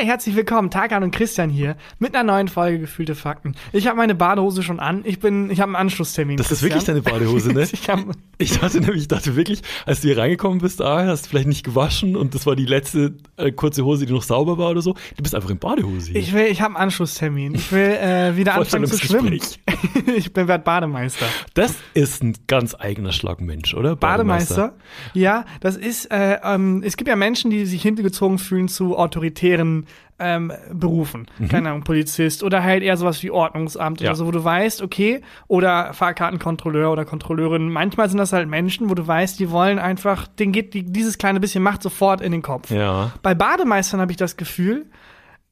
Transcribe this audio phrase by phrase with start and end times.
[0.00, 0.70] Hi, herzlich willkommen.
[0.70, 3.54] Tarkan und Christian hier mit einer neuen Folge Gefühlte Fakten.
[3.70, 5.02] Ich habe meine Badehose schon an.
[5.04, 6.38] Ich bin, ich habe einen Anschlusstermin.
[6.38, 7.68] Das ist wirklich deine Badehose, ne?
[7.70, 7.98] ich, hab,
[8.38, 11.48] ich dachte nämlich, ich dachte wirklich, als du hier reingekommen bist, ah, hast du vielleicht
[11.48, 14.80] nicht gewaschen und das war die letzte äh, kurze Hose, die noch sauber war oder
[14.80, 14.94] so.
[15.18, 16.12] Du bist einfach in Badehose.
[16.12, 16.20] Hier.
[16.20, 17.54] Ich will, ich habe einen Anschlusstermin.
[17.54, 19.38] Ich will äh, wieder anfangen zu schwimmen.
[20.16, 21.26] ich bin werd Bademeister.
[21.52, 23.96] Das ist ein ganz eigener Schlag Mensch, oder?
[23.96, 24.54] Bademeister.
[24.54, 24.80] Bademeister.
[25.12, 26.10] Ja, das ist.
[26.10, 29.84] Äh, ähm, es gibt ja Menschen, die sich hingezogen fühlen zu autoritären
[30.20, 31.26] ähm, Berufen.
[31.38, 31.48] Mhm.
[31.48, 34.10] Keine Ahnung, Polizist oder halt eher sowas wie Ordnungsamt ja.
[34.10, 37.70] oder so, wo du weißt, okay, oder Fahrkartenkontrolleur oder Kontrolleurin.
[37.70, 41.16] Manchmal sind das halt Menschen, wo du weißt, die wollen einfach, denen geht die, dieses
[41.16, 42.70] kleine bisschen Macht sofort in den Kopf.
[42.70, 43.12] Ja.
[43.22, 44.86] Bei Bademeistern habe ich das Gefühl,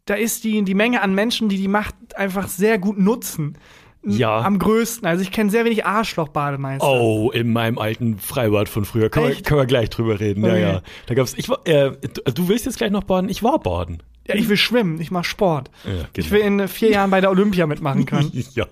[0.04, 3.56] da ist die, die Menge an Menschen, die die Macht einfach sehr gut nutzen
[4.02, 4.40] ja.
[4.40, 5.06] am größten.
[5.06, 6.86] Also ich kenne sehr wenig Arschloch-Bademeister.
[6.86, 9.10] Oh, in meinem alten Freibad von früher.
[9.10, 10.44] Können, wir, können wir gleich drüber reden.
[10.44, 10.60] Okay.
[10.60, 10.82] Ja, ja.
[11.06, 11.92] Da gab's, ich war, äh,
[12.34, 13.28] du willst jetzt gleich noch baden?
[13.28, 14.02] Ich war baden.
[14.28, 15.70] Ja, ich will schwimmen, ich mach Sport.
[15.84, 16.06] Ja, genau.
[16.16, 18.30] Ich will in vier Jahren bei der Olympia mitmachen können.
[18.54, 18.66] ja.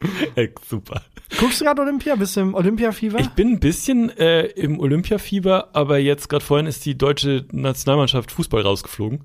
[0.68, 1.02] Super.
[1.38, 2.14] Guckst du gerade Olympia?
[2.14, 3.18] Bist du im Olympiafieber?
[3.18, 8.30] Ich bin ein bisschen äh, im Olympiafieber, aber jetzt gerade vorhin ist die deutsche Nationalmannschaft
[8.30, 9.22] Fußball rausgeflogen.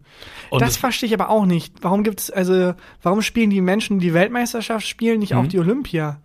[0.49, 1.75] Und das verstehe ich aber auch nicht.
[1.81, 5.39] Warum gibt's also warum spielen die Menschen, die Weltmeisterschaft spielen, nicht mhm.
[5.39, 6.21] auch die Olympia?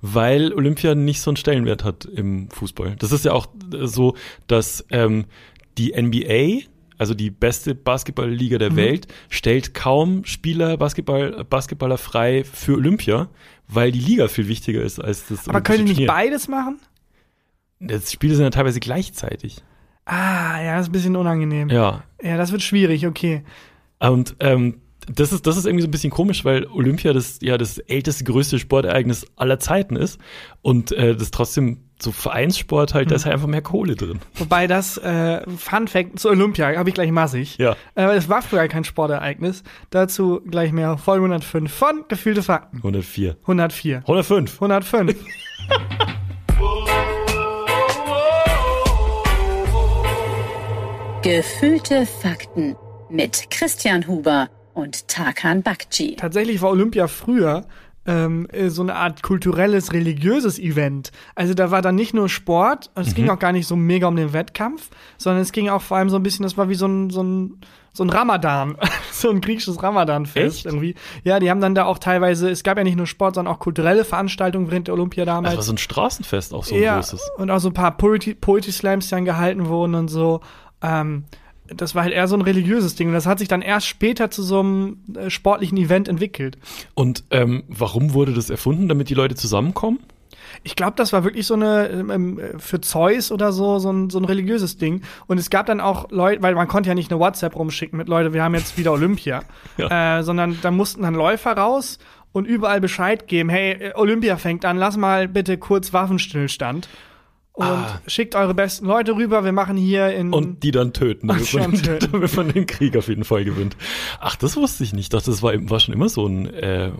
[0.00, 2.96] Weil Olympia nicht so einen Stellenwert hat im Fußball.
[2.98, 3.46] Das ist ja auch
[3.82, 5.26] so, dass ähm,
[5.78, 6.69] die NBA
[7.00, 8.76] also die beste Basketballliga der mhm.
[8.76, 13.30] Welt, stellt kaum Spieler, Basketball, Basketballer frei für Olympia,
[13.68, 15.48] weil die Liga viel wichtiger ist als das.
[15.48, 16.78] Aber können die nicht beides machen?
[17.78, 19.62] Das Spiele sind ja teilweise gleichzeitig.
[20.04, 21.70] Ah, ja, das ist ein bisschen unangenehm.
[21.70, 22.04] Ja.
[22.22, 23.44] Ja, das wird schwierig, okay.
[23.98, 27.56] Und ähm, das ist, das ist irgendwie so ein bisschen komisch, weil Olympia das ja
[27.56, 30.18] das älteste, größte Sportereignis aller Zeiten ist
[30.60, 34.20] und äh, das trotzdem so Vereinssport halt, da ist halt einfach mehr Kohle drin.
[34.34, 37.58] Wobei das äh, Fun Fact zu Olympia habe ich gleich massig.
[37.58, 37.76] Ja.
[37.94, 39.62] Äh, es war früher kein Sportereignis.
[39.90, 42.78] Dazu gleich mehr Folge 105 von Gefühlte Fakten.
[42.78, 43.36] 104.
[43.42, 43.98] 104.
[43.98, 44.54] 105.
[44.62, 45.16] 105.
[51.22, 52.76] Gefühlte Fakten
[53.10, 56.16] mit Christian Huber und Tarkan Bakci.
[56.16, 57.66] Tatsächlich war Olympia früher
[58.06, 61.12] ähm, äh, so eine Art kulturelles, religiöses Event.
[61.34, 63.14] Also da war dann nicht nur Sport, es mhm.
[63.14, 66.10] ging auch gar nicht so mega um den Wettkampf, sondern es ging auch vor allem
[66.10, 67.60] so ein bisschen, das war wie so ein, so ein,
[67.92, 68.76] so ein Ramadan,
[69.12, 70.94] so ein griechisches Ramadan-Fest irgendwie.
[71.24, 73.58] Ja, die haben dann da auch teilweise, es gab ja nicht nur Sport, sondern auch
[73.58, 75.54] kulturelle Veranstaltungen während der Olympia damals.
[75.54, 77.30] Das war so ein Straßenfest auch so ein ja, großes.
[77.36, 80.40] Und auch so ein paar Poetry, Poetry Slams, die dann gehalten wurden und so.
[80.82, 81.24] Ähm,
[81.74, 83.08] das war halt eher so ein religiöses Ding.
[83.08, 86.58] Und das hat sich dann erst später zu so einem äh, sportlichen Event entwickelt.
[86.94, 90.00] Und ähm, warum wurde das erfunden, damit die Leute zusammenkommen?
[90.64, 94.18] Ich glaube, das war wirklich so eine, ähm, für Zeus oder so, so ein, so
[94.18, 95.02] ein religiöses Ding.
[95.26, 98.08] Und es gab dann auch Leute, weil man konnte ja nicht eine WhatsApp rumschicken mit
[98.08, 99.42] Leute, wir haben jetzt wieder Olympia.
[99.76, 100.18] ja.
[100.18, 101.98] äh, sondern da mussten dann Läufer raus
[102.32, 106.88] und überall Bescheid geben, hey, Olympia fängt an, lass mal bitte kurz Waffenstillstand
[107.52, 108.00] und ah.
[108.06, 109.44] schickt eure besten Leute rüber.
[109.44, 110.32] Wir machen hier in.
[110.32, 112.08] Und die dann töten, damit, man, töten.
[112.12, 113.76] damit man den Krieg auf jeden Fall gewinnt.
[114.20, 115.12] Ach, das wusste ich nicht.
[115.12, 116.92] Das war, war schon immer so ein, äh,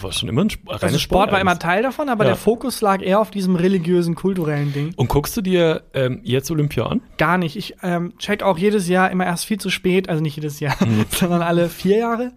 [0.00, 2.30] war schon immer ein reines also Sport war immer Teil davon, aber ja.
[2.30, 4.94] der Fokus lag eher auf diesem religiösen, kulturellen Ding.
[4.96, 7.02] Und guckst du dir ähm, jetzt Olympia an?
[7.18, 7.56] Gar nicht.
[7.56, 10.76] Ich ähm, check auch jedes Jahr immer erst viel zu spät, also nicht jedes Jahr,
[10.80, 11.04] mhm.
[11.10, 12.32] sondern alle vier Jahre.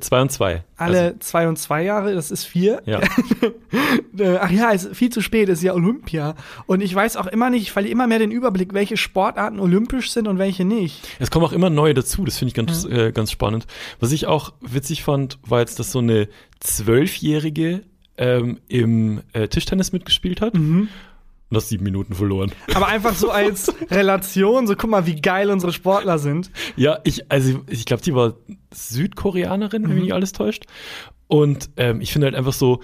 [0.00, 0.64] Zwei und zwei.
[0.76, 2.82] Alle also, zwei und zwei Jahre, das ist vier.
[2.84, 3.00] Ja.
[4.18, 6.34] Äh, ach ja, ist viel zu spät, ist ja Olympia.
[6.66, 10.10] Und ich weiß auch immer nicht, ich verliere immer mehr den Überblick, welche Sportarten olympisch
[10.12, 11.00] sind und welche nicht.
[11.18, 13.06] Es kommen auch immer neue dazu, das finde ich ganz, ja.
[13.06, 13.66] äh, ganz spannend.
[14.00, 16.28] Was ich auch witzig fand, war jetzt, dass so eine
[16.60, 17.82] Zwölfjährige
[18.16, 20.54] ähm, im äh, Tischtennis mitgespielt hat.
[20.54, 20.88] Mhm
[21.56, 22.52] hast sieben Minuten verloren.
[22.74, 26.50] Aber einfach so als Relation, so guck mal, wie geil unsere Sportler sind.
[26.76, 28.34] Ja, ich, also ich glaube, die war
[28.72, 29.94] Südkoreanerin, wenn mhm.
[29.94, 30.64] mich nicht alles täuscht.
[31.26, 32.80] Und ähm, ich finde halt einfach so,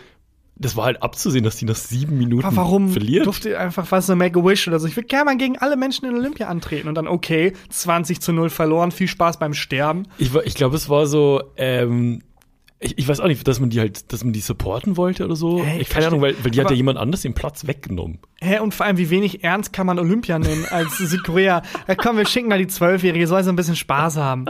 [0.61, 3.25] das war halt abzusehen, dass die nach sieben Minuten Aber warum verliert.
[3.25, 4.87] durfte einfach was so Make-A-Wish oder so?
[4.87, 8.33] Ich würde gerne mal gegen alle Menschen in Olympia antreten und dann, okay, 20 zu
[8.35, 10.07] 0 verloren, viel Spaß beim Sterben.
[10.19, 12.23] Ich, ich glaube, es war so, ähm,
[12.83, 15.37] ich, ich weiß auch nicht, dass man die halt, dass man die supporten wollte oder
[15.37, 15.63] so.
[15.63, 18.21] Hey, ich keine Ahnung, weil, weil die hat ja jemand anders den Platz weggenommen.
[18.41, 21.61] Hä, und vor allem, wie wenig ernst kann man Olympia nehmen als Südkorea?
[21.87, 24.47] Ja, komm, wir schicken da die Zwölfjährige, soll so ein bisschen Spaß haben.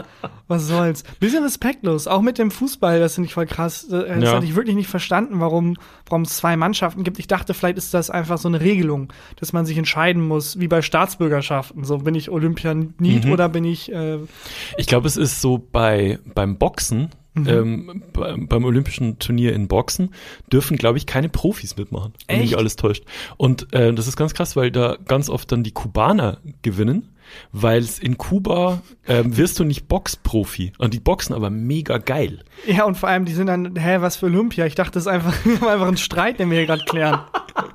[0.47, 1.03] Was soll's?
[1.19, 3.87] Bisschen respektlos, auch mit dem Fußball, das finde ich voll krass.
[3.89, 4.33] Das ja.
[4.33, 5.75] hatte ich wirklich nicht verstanden, warum,
[6.05, 7.19] warum es zwei Mannschaften gibt.
[7.19, 9.11] Ich dachte, vielleicht ist das einfach so eine Regelung,
[9.41, 11.83] dass man sich entscheiden muss, wie bei Staatsbürgerschaften.
[11.83, 13.31] So, bin ich Olympianit mhm.
[13.31, 13.91] oder bin ich.
[13.91, 14.19] Äh
[14.77, 17.47] ich glaube, es ist so bei beim Boxen Mhm.
[17.47, 18.03] Ähm,
[18.47, 20.13] beim Olympischen Turnier in Boxen
[20.51, 23.05] dürfen, glaube ich, keine Profis mitmachen, wenn mich alles täuscht.
[23.37, 27.09] Und äh, das ist ganz krass, weil da ganz oft dann die Kubaner gewinnen.
[27.51, 30.73] Weil es in Kuba ähm, wirst du nicht Boxprofi.
[30.77, 32.43] Und die boxen aber mega geil.
[32.65, 34.65] Ja, und vor allem, die sind dann, hä, was für Olympia?
[34.65, 37.19] Ich dachte, das ist einfach, einfach ein Streit, den wir hier gerade klären.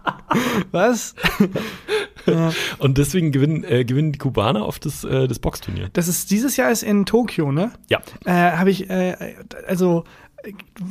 [0.71, 1.15] was?
[2.27, 2.53] ja.
[2.79, 5.89] Und deswegen gewinnen, äh, gewinnen die Kubaner auf das, äh, das Boxturnier.
[5.93, 7.73] Das ist dieses Jahr ist in Tokio, ne?
[7.89, 8.01] Ja.
[8.25, 9.37] Äh, Habe ich, äh,
[9.67, 10.05] also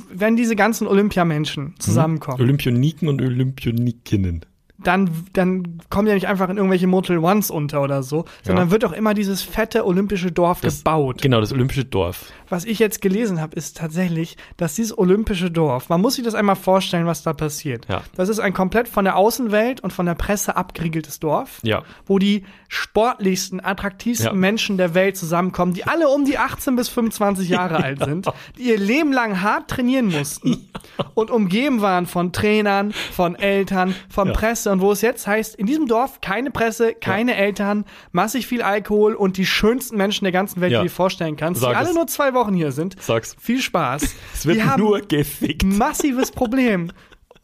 [0.09, 2.38] wenn diese ganzen Olympiamenschen zusammenkommen.
[2.39, 2.44] Mhm.
[2.44, 4.45] Olympioniken und Olympionikinnen
[4.87, 8.71] dann, dann kommen ja nicht einfach in irgendwelche Mortal Ones unter oder so, sondern Ja.
[8.71, 11.21] wird auch immer dieses fette olympische Dorf Das- gebaut.
[11.21, 12.31] Genau, das olympische Dorf.
[12.49, 16.35] Was ich jetzt gelesen habe, ist tatsächlich, dass dieses olympische Dorf, man muss sich das
[16.35, 17.87] einmal vorstellen, was da passiert.
[17.89, 18.01] Ja.
[18.15, 21.81] Das ist ein komplett von der Außenwelt und von der Presse abgeriegeltes Dorf, Ja.
[22.05, 24.37] wo die sportlichsten, attraktivsten.
[24.39, 28.27] Menschen der Welt zusammenkommen, die alle um die 18 bis 25 Jahre alt sind,
[28.57, 30.69] die ihr Leben lang hart trainieren mussten
[31.15, 34.35] und umgeben waren von Trainern, von Eltern, von.
[34.35, 38.62] Presse und wo es jetzt heißt, in diesem Dorf keine Presse, keine Eltern, massig viel
[38.62, 40.80] Alkohol und die schönsten Menschen der ganzen Welt, Ja.
[40.80, 41.95] die du dir vorstellen kannst, Sag die alle es.
[41.95, 42.95] nur zwei Wochen hier sind.
[43.01, 43.36] Sag's.
[43.39, 44.04] Viel Spaß.
[44.33, 45.63] Es wird die haben nur gefickt.
[45.63, 46.92] massives Problem.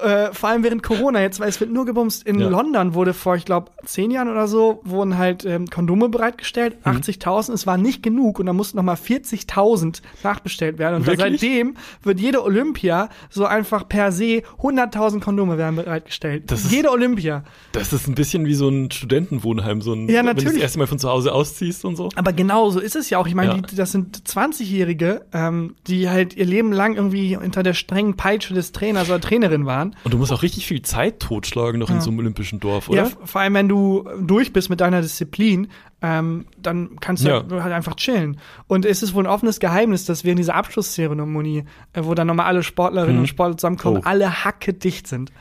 [0.01, 2.25] Äh, vor allem während Corona jetzt, weil es wird nur gebumst.
[2.25, 2.47] In Ja.
[2.49, 6.77] London wurde vor, ich glaube, zehn Jahren oder so, wurden halt ähm, Kondome bereitgestellt.
[6.85, 6.91] Mhm.
[6.97, 10.95] 80.000, es war nicht genug und da mussten nochmal 40.000 nachbestellt werden.
[10.97, 16.49] Und seitdem wird jede Olympia so einfach per se 100.000 Kondome werden bereitgestellt.
[16.51, 17.43] Das ist- jede Olympia.
[17.71, 20.63] Das ist ein bisschen wie so ein Studentenwohnheim, so ein, Ja, wenn du das natürlich.
[20.63, 22.09] erste Mal von zu Hause ausziehst und so.
[22.15, 23.27] Aber genau so ist es ja auch.
[23.27, 23.61] Ich meine, Ja.
[23.75, 28.71] das sind 20-Jährige, ähm, die halt ihr Leben lang irgendwie unter der strengen Peitsche des
[28.71, 29.90] Trainers oder Trainerin waren.
[30.03, 33.03] Und du musst auch richtig viel Zeit totschlagen noch in so einem olympischen Dorf, oder?
[33.03, 35.67] Ja, vor allem, wenn du durch bist mit deiner Disziplin,
[36.01, 37.43] ähm, dann kannst du Ja.
[37.63, 38.37] halt einfach chillen.
[38.67, 42.47] Und es ist wohl ein offenes Geheimnis, dass während dieser Abschlusszeremonie, äh, wo dann nochmal
[42.47, 44.07] alle Sportlerinnen und Sportler zusammenkommen, Oh.
[44.07, 45.31] alle hacke dicht sind.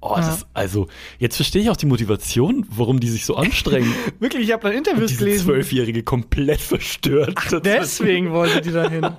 [0.00, 0.86] Oh, das, also,
[1.18, 3.92] jetzt verstehe ich auch die Motivation, warum die sich so anstrengen.
[4.20, 5.46] Wirklich, ich habe dann Interviews Diese gelesen.
[5.46, 7.34] Zwölfjährige komplett verstört.
[7.50, 9.08] Das- Deswegen wollte die dahin.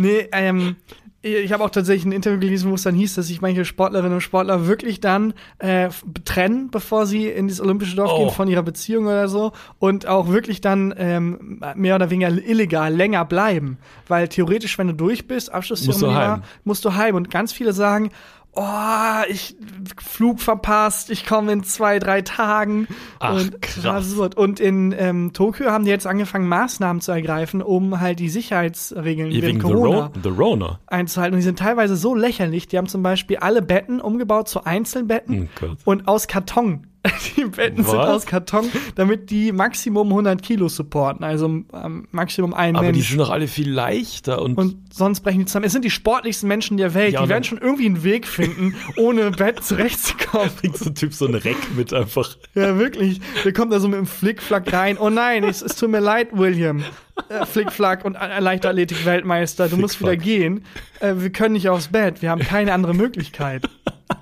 [0.00, 0.76] Nee, ähm,
[1.20, 4.14] ich habe auch tatsächlich ein Interview gelesen, wo es dann hieß, dass sich manche Sportlerinnen
[4.14, 5.88] und Sportler wirklich dann äh,
[6.24, 8.18] trennen, bevor sie in dieses olympische Dorf Oh.
[8.18, 9.50] gehen von ihrer Beziehung oder so
[9.80, 14.94] und auch wirklich dann ähm, mehr oder weniger illegal länger bleiben, weil theoretisch, wenn du
[14.94, 16.42] durch bist, Abschlusszeremonie Musst du heim.
[16.64, 18.10] musst du heim und ganz viele sagen,
[18.58, 19.56] oh, ich
[20.02, 22.88] Flug verpasst, ich komme in zwei, drei Tagen.
[23.20, 24.12] Ach, und krass.
[24.14, 29.30] Und in ähm, Tokio haben die jetzt angefangen, Maßnahmen zu ergreifen, um halt die Sicherheitsregeln
[29.30, 30.80] Ja, wegen The, Corona Ro The Rona.
[30.88, 31.34] einzuhalten.
[31.34, 32.66] Und die sind teilweise so lächerlich.
[32.68, 36.87] Die haben zum Beispiel alle Betten umgebaut zu Einzelbetten Oh und aus Karton.
[37.36, 38.08] Die Betten sind Was?
[38.08, 43.08] aus Karton, damit die Maximum 100 Kilo supporten, also ähm, Maximum ein Aber die Mensch.
[43.10, 45.64] sind doch alle viel leichter und, Und sonst brechen die zusammen.
[45.66, 47.14] Es sind die sportlichsten Menschen der Welt.
[47.14, 50.50] Ja, die werden schon irgendwie einen Weg finden, ohne Bett zurechtzukommen.
[50.60, 52.36] bringt so ein Typ so ein Reck mit einfach.
[52.54, 53.20] Ja, wirklich.
[53.44, 54.98] Der kommt da so mit dem Flickflack rein.
[54.98, 56.82] Oh nein, es, es tut mir leid, William.
[57.28, 60.64] Äh, Flickflack und Leichtathletik-Weltmeister, du musst wieder gehen.
[61.00, 63.68] Äh, wir können nicht aufs Bett, wir haben keine andere Möglichkeit.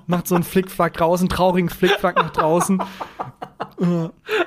[0.05, 2.81] Macht so einen Flickflack einen traurigen Flickflack nach draußen.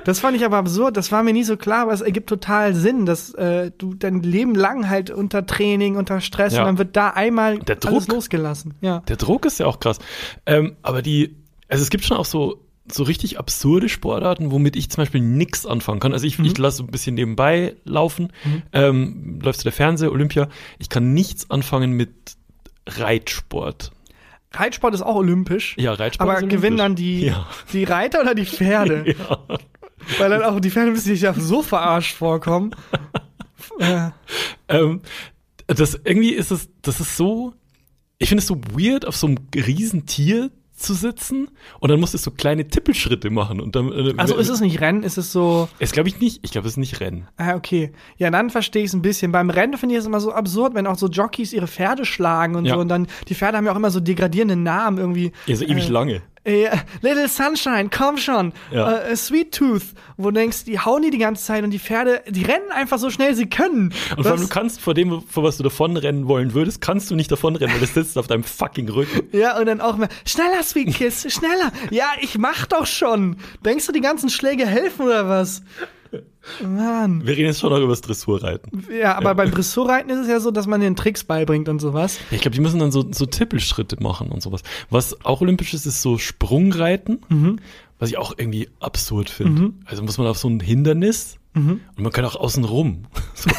[0.03, 2.73] Das fand ich aber absurd, das war mir nie so klar, aber es ergibt total
[2.75, 6.61] Sinn, dass äh, du dein Leben lang halt unter Training, unter Stress Ja.
[6.61, 8.15] und dann wird da einmal Der alles Druck.
[8.15, 8.73] losgelassen.
[8.81, 8.99] Ja.
[9.07, 9.99] Der Druck ist ja auch krass.
[10.45, 11.37] Ähm, aber die,
[11.69, 12.59] also es gibt schon auch so,
[12.91, 16.13] so richtig absurde Sportarten, womit ich zum Beispiel nix anfangen kann.
[16.13, 18.33] Also ich, ich lasse so ein bisschen nebenbei laufen,
[18.73, 20.49] ähm, läuft der Fernseher, Olympia.
[20.79, 22.35] Ich kann nichts anfangen mit
[22.87, 23.91] Reitsport.
[24.53, 25.75] Reitsport ist auch olympisch.
[25.77, 26.83] Ja, Reitsport Aber ist gewinnen olympisch.
[26.83, 27.47] dann die, Ja.
[27.73, 29.05] die Reiter oder die Pferde?
[29.17, 29.39] Ja.
[30.17, 32.71] Weil dann auch die Pferde müssen sich ja so verarscht vorkommen.
[33.79, 34.09] äh,
[34.67, 35.01] Ähm,
[35.67, 37.53] das irgendwie ist es, das ist so,
[38.17, 40.49] ich finde es so weird, auf so einem Riesentier
[40.81, 43.91] zu sitzen und dann musst du so kleine Tippelschritte machen und dann.
[43.91, 45.69] äh, also ist es nicht Rennen, ist es so.
[45.79, 46.39] Es glaube ich nicht.
[46.43, 47.27] Ich glaube, es ist nicht Rennen.
[47.37, 47.91] Ah, okay.
[48.17, 49.31] Ja, dann verstehe ich es ein bisschen.
[49.31, 52.55] Beim Rennen finde ich es immer so absurd, wenn auch so Jockeys ihre Pferde schlagen
[52.55, 52.75] und Ja.
[52.75, 52.79] so.
[52.81, 55.31] Und dann, die Pferde haben ja auch immer so degradierende Namen irgendwie.
[55.45, 56.21] Ja, so ewig Äh, lange.
[56.43, 56.69] Äh,
[57.01, 58.51] Little Sunshine, komm schon.
[58.71, 58.97] Ja.
[58.97, 59.83] Äh, Sweet Tooth,
[60.17, 62.97] wo du denkst, die hauen die die ganze Zeit und die Pferde, die rennen einfach
[62.97, 63.93] so schnell sie können.
[64.17, 67.15] Und vor allem, du kannst vor dem, vor was du davonrennen wollen würdest, kannst du
[67.15, 69.27] nicht davonrennen, weil das sitzt auf deinem fucking Rücken.
[69.37, 71.71] Ja, und dann auch mal, schneller, Sweet Kiss, schneller.
[71.91, 73.37] Ja, ich mach doch schon.
[73.63, 75.61] Denkst du, die ganzen Schläge helfen oder was?
[76.63, 77.21] Mann.
[77.25, 78.85] Wir reden jetzt schon noch über das Dressurreiten.
[78.91, 82.17] Ja, aber beim Dressurreiten ist es ja so, dass man den Tricks beibringt und sowas.
[82.29, 84.61] Ja, Ich glaube, die müssen dann so, so Tippelschritte machen und sowas.
[84.89, 87.59] Was auch olympisch ist, ist so Sprungreiten, Mhm.
[87.99, 89.73] was ich auch irgendwie absurd finde.
[89.85, 91.81] Also muss man auf so ein Hindernis Mhm.
[91.97, 93.03] und man kann auch außen rum.
[93.35, 93.49] So.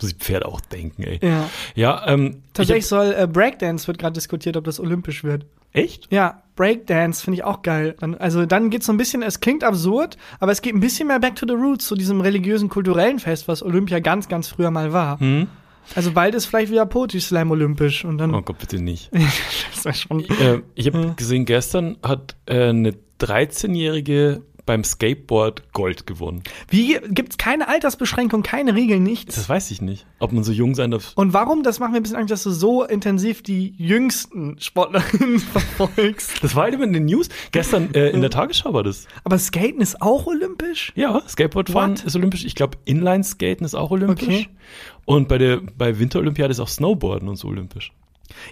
[0.00, 1.18] muss die Pferde auch denken, ey.
[1.22, 1.48] Ja.
[1.74, 5.44] Ja, ähm, Tatsächlich soll äh, Breakdance wird gerade diskutiert, ob das olympisch wird.
[5.72, 6.12] Echt?
[6.12, 7.94] Ja, Breakdance finde ich auch geil.
[7.98, 11.08] Dann, also dann geht's so ein bisschen, es klingt absurd, aber es geht ein bisschen
[11.08, 14.70] mehr back to the roots, zu diesem religiösen, kulturellen Fest, was Olympia ganz, ganz früher
[14.70, 15.18] mal war.
[15.20, 15.48] Hm?
[15.94, 18.34] Also bald ist vielleicht wieder Poetry Slam olympisch und dann.
[18.34, 19.10] Oh Gott, bitte nicht.
[19.74, 20.20] das war schon.
[20.20, 26.42] äh, ich habe gesehen, gestern hat äh, eine 13-jährige beim Skateboard Gold gewonnen.
[26.68, 29.34] Wie gibt's keine Altersbeschränkung, keine Regeln, nichts?
[29.34, 31.12] Das weiß ich nicht, ob man so jung sein darf.
[31.14, 31.62] Und warum?
[31.62, 36.42] Das macht mir ein bisschen Angst, dass du so intensiv die jüngsten Sportlerinnen verfolgst.
[36.42, 37.28] Das war halt immer in den News.
[37.50, 39.06] Gestern äh, in der Tagesschau war das.
[39.24, 40.92] Aber Skaten ist auch olympisch?
[40.94, 42.04] Ja, Skateboardfahren What?
[42.04, 42.44] ist olympisch.
[42.44, 44.26] Ich glaube, Inline-Skaten ist auch olympisch.
[44.26, 44.48] Okay.
[45.04, 47.92] Und bei der bei Winterolympiade ist auch Snowboarden und so olympisch.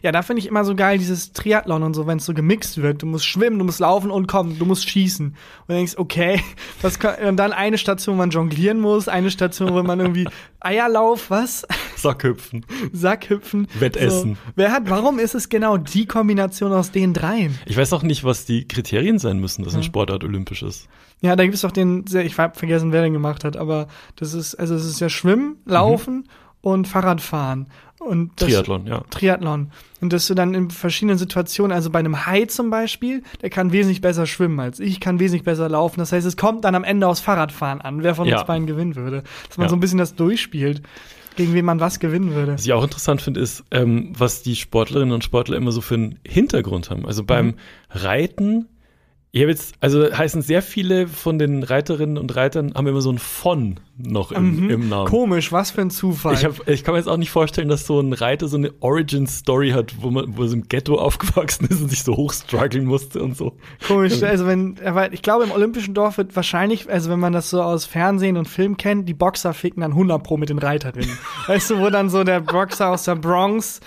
[0.02, 2.80] Ja, da finde ich immer so geil, dieses Triathlon und so, wenn es so gemixt
[2.82, 3.02] wird.
[3.02, 5.26] Du musst schwimmen, du musst laufen und komm, du musst schießen.
[5.28, 5.36] Und
[5.68, 6.40] du denkst, okay,
[6.82, 10.26] was kann, und dann eine Station, wo man jonglieren muss, eine Station, wo man irgendwie
[10.60, 11.66] Eierlauf, was?
[11.96, 12.64] Sackhüpfen.
[12.92, 13.66] Sackhüpfen.
[13.78, 14.34] Wettessen.
[14.34, 14.52] So.
[14.56, 17.58] Wer hat, warum ist es genau die Kombination aus den dreien?
[17.66, 20.88] Ich weiß auch nicht, was die Kriterien sein müssen, dass eine Sportart olympisch ist.
[21.22, 23.88] Ja, da gibt es doch den, sehr- ich hab vergessen, wer den gemacht hat, aber
[24.16, 26.28] das ist, also es ist ja Schwimmen, Laufen
[26.62, 27.68] und Fahrradfahren.
[28.00, 29.02] Und das, Triathlon, ja.
[29.10, 29.70] Triathlon.
[30.00, 33.72] Und dass du dann in verschiedenen Situationen, also bei einem Hai zum Beispiel, der kann
[33.72, 36.00] wesentlich besser schwimmen als ich, kann wesentlich besser laufen.
[36.00, 38.38] Das heißt, es kommt dann am Ende aufs Fahrradfahren an, wer von Ja.
[38.38, 39.22] uns beiden gewinnen würde.
[39.48, 39.68] Dass man Ja.
[39.68, 40.80] so ein bisschen das durchspielt,
[41.36, 42.54] gegen wen man was gewinnen würde.
[42.54, 45.94] Was ich auch interessant finde, ist, ähm, was die Sportlerinnen und Sportler immer so für
[45.94, 47.04] einen Hintergrund haben.
[47.06, 47.54] Also beim Mhm.
[47.90, 48.66] Reiten,
[49.32, 53.12] ich habe jetzt, also heißen sehr viele von den Reiterinnen und Reitern haben immer so
[53.12, 54.70] ein von noch im, Mhm.
[54.70, 55.06] im Namen.
[55.08, 56.34] Komisch, was für ein Zufall.
[56.34, 58.72] Ich, hab, ich kann mir jetzt auch nicht vorstellen, dass so ein Reiter so eine
[58.80, 63.22] Origin-Story hat, wo man wo so im Ghetto aufgewachsen ist und sich so hochstruggeln musste
[63.22, 63.56] und so.
[63.86, 67.50] Komisch, also wenn, aber ich glaube, im olympischen Dorf wird wahrscheinlich, also wenn man das
[67.50, 71.18] so aus Fernsehen und Film kennt, die Boxer ficken dann 100 pro mit den Reiterinnen.
[71.46, 73.80] weißt du, wo dann so der Boxer aus der Bronx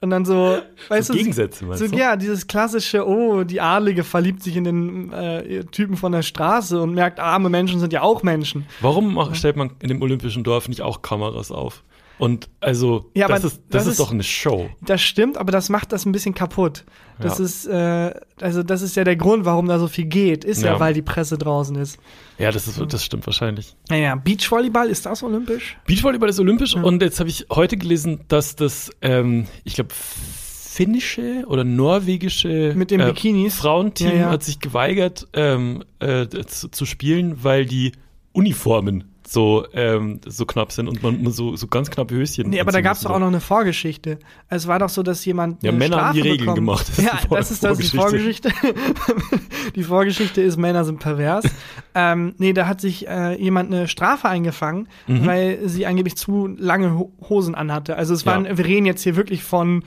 [0.00, 1.96] und dann so, weißt So du, Gegensätze, so, du?
[1.96, 6.80] ja, dieses klassische, oh, die Adlige verliebt sich in den äh, Typen von der Straße
[6.80, 8.66] und merkt, arme Menschen sind ja auch Menschen.
[8.80, 11.82] Warum stellt man in dem olympischen Dorf nicht auch Kameras auf?
[12.18, 14.68] Und also, Ja, das, ist, das, das ist doch eine Show.
[14.82, 16.84] Das stimmt, aber das macht das ein bisschen kaputt.
[17.20, 17.44] Das Ja.
[17.44, 20.72] ist, äh, also das ist ja der Grund, warum da so viel geht, ist ja,
[20.74, 20.80] Ja.
[20.80, 21.98] weil die Presse draußen ist.
[22.38, 23.76] Ja, das, ist, das stimmt wahrscheinlich.
[23.88, 25.76] Naja, Beachvolleyball, ist das olympisch?
[25.86, 31.44] Beachvolleyball ist olympisch und jetzt habe ich heute gelesen, dass das, ähm, ich glaube, finnische
[31.48, 33.56] oder norwegische Mit den äh, Bikinis?
[33.56, 34.30] Frauenteam Ja, ja.
[34.30, 37.92] hat sich geweigert ähm, äh, zu, zu spielen, weil die
[38.32, 42.48] Uniformen so ähm, so knapp sind und man so so ganz knappe Höschen.
[42.48, 44.18] Nee, aber da gab es doch auch noch eine Vorgeschichte.
[44.48, 45.62] Es war doch so, dass jemand.
[45.62, 46.54] Ja, Männer haben die Strafe Regeln bekommen.
[46.66, 46.86] gemacht.
[46.96, 48.50] Das ja, das ist das die Vorgeschichte.
[49.76, 51.44] die Vorgeschichte ist, Männer sind pervers.
[51.94, 55.26] ähm, nee, da hat sich äh, jemand eine Strafe eingefangen, Mhm.
[55.26, 57.96] weil sie angeblich zu lange Ho- Hosen anhatte.
[57.96, 58.56] Also es waren, Ja.
[58.58, 59.84] wir reden jetzt hier wirklich von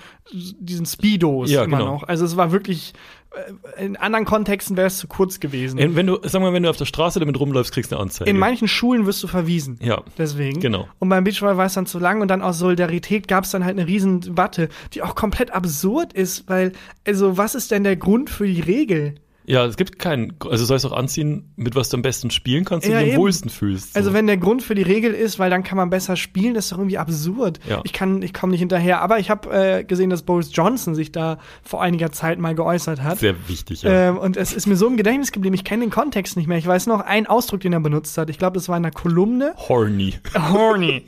[0.60, 1.94] diesen Speedos Ja, immer genau.
[1.94, 2.04] noch.
[2.04, 2.94] Also es war wirklich.
[3.36, 5.78] Äh, In anderen Kontexten wäre es zu kurz gewesen.
[5.96, 8.30] Wenn du, sag mal, wenn du auf der Straße damit rumläufst, kriegst du eine Anzeige.
[8.30, 9.78] In manchen Schulen wirst du verwiesen.
[9.82, 10.04] ja.
[10.18, 10.60] Deswegen.
[10.60, 10.88] Genau.
[11.00, 13.64] Und beim Beachvolleyball war es dann zu lang und dann aus Solidarität gab es dann
[13.66, 16.74] halt eine riesen Debatte, die auch komplett absurd ist, weil,
[17.06, 19.16] also was ist denn der Grund für die Regel?
[19.52, 22.64] Ja, es gibt keinen, also du sollst auch anziehen, mit was du am besten spielen
[22.64, 23.94] kannst und Ja, dich am wohlsten fühlst.
[23.94, 24.00] So.
[24.00, 26.64] Also wenn der Grund für die Regel ist, weil dann kann man besser spielen, das
[26.66, 27.60] ist doch irgendwie absurd.
[27.68, 27.82] Ja.
[27.84, 29.02] Ich kann, ich komme nicht hinterher.
[29.02, 33.04] Aber ich habe äh, gesehen, dass Boris Johnson sich da vor einiger Zeit mal geäußert
[33.04, 33.20] hat.
[33.20, 34.10] Sehr wichtig, ja.
[34.10, 35.54] Ähm, und es ist mir so im Gedächtnis geblieben.
[35.56, 36.58] Ich kenne den Kontext nicht mehr.
[36.58, 38.30] Ich weiß noch einen Ausdruck, den er benutzt hat.
[38.30, 39.54] Ich glaube, das war in einer Kolumne.
[39.68, 40.14] Horny.
[40.54, 41.04] Horny.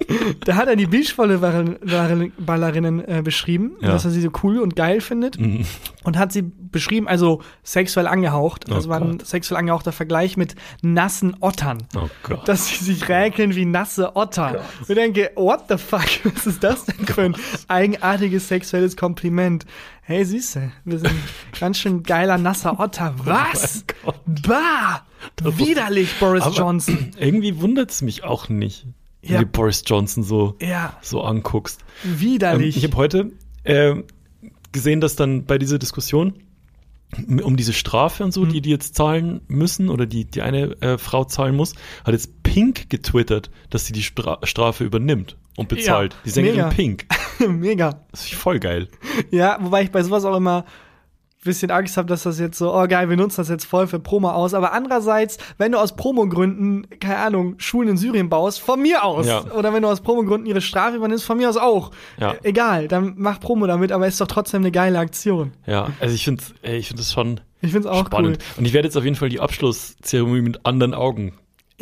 [0.46, 3.90] da hat er die Beachvolleyballerinnen äh, beschrieben, Ja.
[3.90, 5.66] dass er sie so cool und geil findet Mhm.
[6.04, 8.66] und hat sie beschrieben, also sexuell angehaucht.
[8.70, 9.28] Oh Das war ein Gott.
[9.28, 11.78] sexuell angehauchter Vergleich mit nassen Ottern.
[11.96, 12.46] Oh Gott.
[12.50, 14.62] Dass sie sich räkeln wie nasse Otter.
[14.82, 16.02] Und ich denke, what the fuck,
[16.36, 17.36] was ist das denn für ein
[17.70, 19.66] eigenartiges sexuelles Kompliment?
[20.02, 21.14] Hey, Süße, wir sind
[21.60, 23.16] ganz schön geiler nasser Otter.
[23.24, 23.86] Was?
[24.04, 24.42] Oh mein Gott.
[24.48, 25.02] Bah!
[25.42, 27.12] Widerlich, Boris Johnson.
[27.18, 28.86] Irgendwie wundert es mich auch nicht,
[29.22, 29.40] Ja.
[29.40, 31.80] wie du Boris Johnson so, Ja, so anguckst.
[32.04, 32.76] Ähm, widerlich.
[32.76, 33.32] ich habe heute
[33.64, 34.04] ähm,
[34.74, 36.34] gesehen, dass dann bei dieser Diskussion
[37.44, 38.50] um diese Strafe und so, Mhm.
[38.50, 41.74] die die jetzt zahlen müssen oder die die eine äh, Frau zahlen muss,
[42.06, 46.14] hat jetzt Pink getwittert, dass sie die Stra Strafe übernimmt und bezahlt.
[46.14, 46.70] Ja, die Sängerin mega.
[46.70, 47.06] Pink.
[47.48, 48.02] Mega.
[48.12, 48.88] Das ist voll geil.
[49.32, 50.66] Ja, wobei ich bei sowas auch immer
[51.44, 54.00] bisschen Angst habe, dass das jetzt so, oh geil, wir nutzen das jetzt voll für
[54.00, 54.54] Promo aus.
[54.54, 59.28] Aber andererseits, wenn du aus Promogründen, keine Ahnung, Schulen in Syrien baust, von mir aus.
[59.28, 59.44] Ja.
[59.54, 61.92] Oder wenn du aus Promogründen ihre Strafe übernimmst, von mir aus auch.
[62.20, 62.32] Ja.
[62.32, 65.52] Äh, egal, dann mach Promo damit, aber ist doch trotzdem eine geile Aktion.
[65.66, 68.38] Ja, also ich finde ich finde das schon Ich find's auch spannend.
[68.40, 68.60] cool.
[68.60, 71.34] Und ich werde jetzt auf jeden Fall die Abschlusszeremonie mit anderen Augen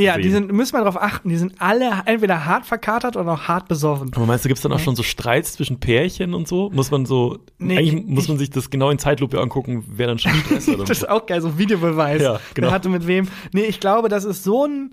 [0.02, 3.42] Ja, die sind, müssen wir darauf achten, die sind alle entweder hart verkatert oder auch
[3.48, 4.12] hart besoffen.
[4.16, 6.70] Aber meinst du, gibt es dann auch schon so Streits zwischen Pärchen und so?
[6.72, 10.08] Muss man so, Nee, eigentlich ich- muss man sich das genau in Zeitlupe angucken, wer
[10.08, 10.80] dann schon Stress hat.
[10.88, 12.22] Das ist auch geil, so ein Videobeweis.
[12.22, 12.68] Ja, genau.
[12.68, 13.28] Wer hatte mit wem.
[13.54, 14.92] Nee, ich glaube, das ist so ein,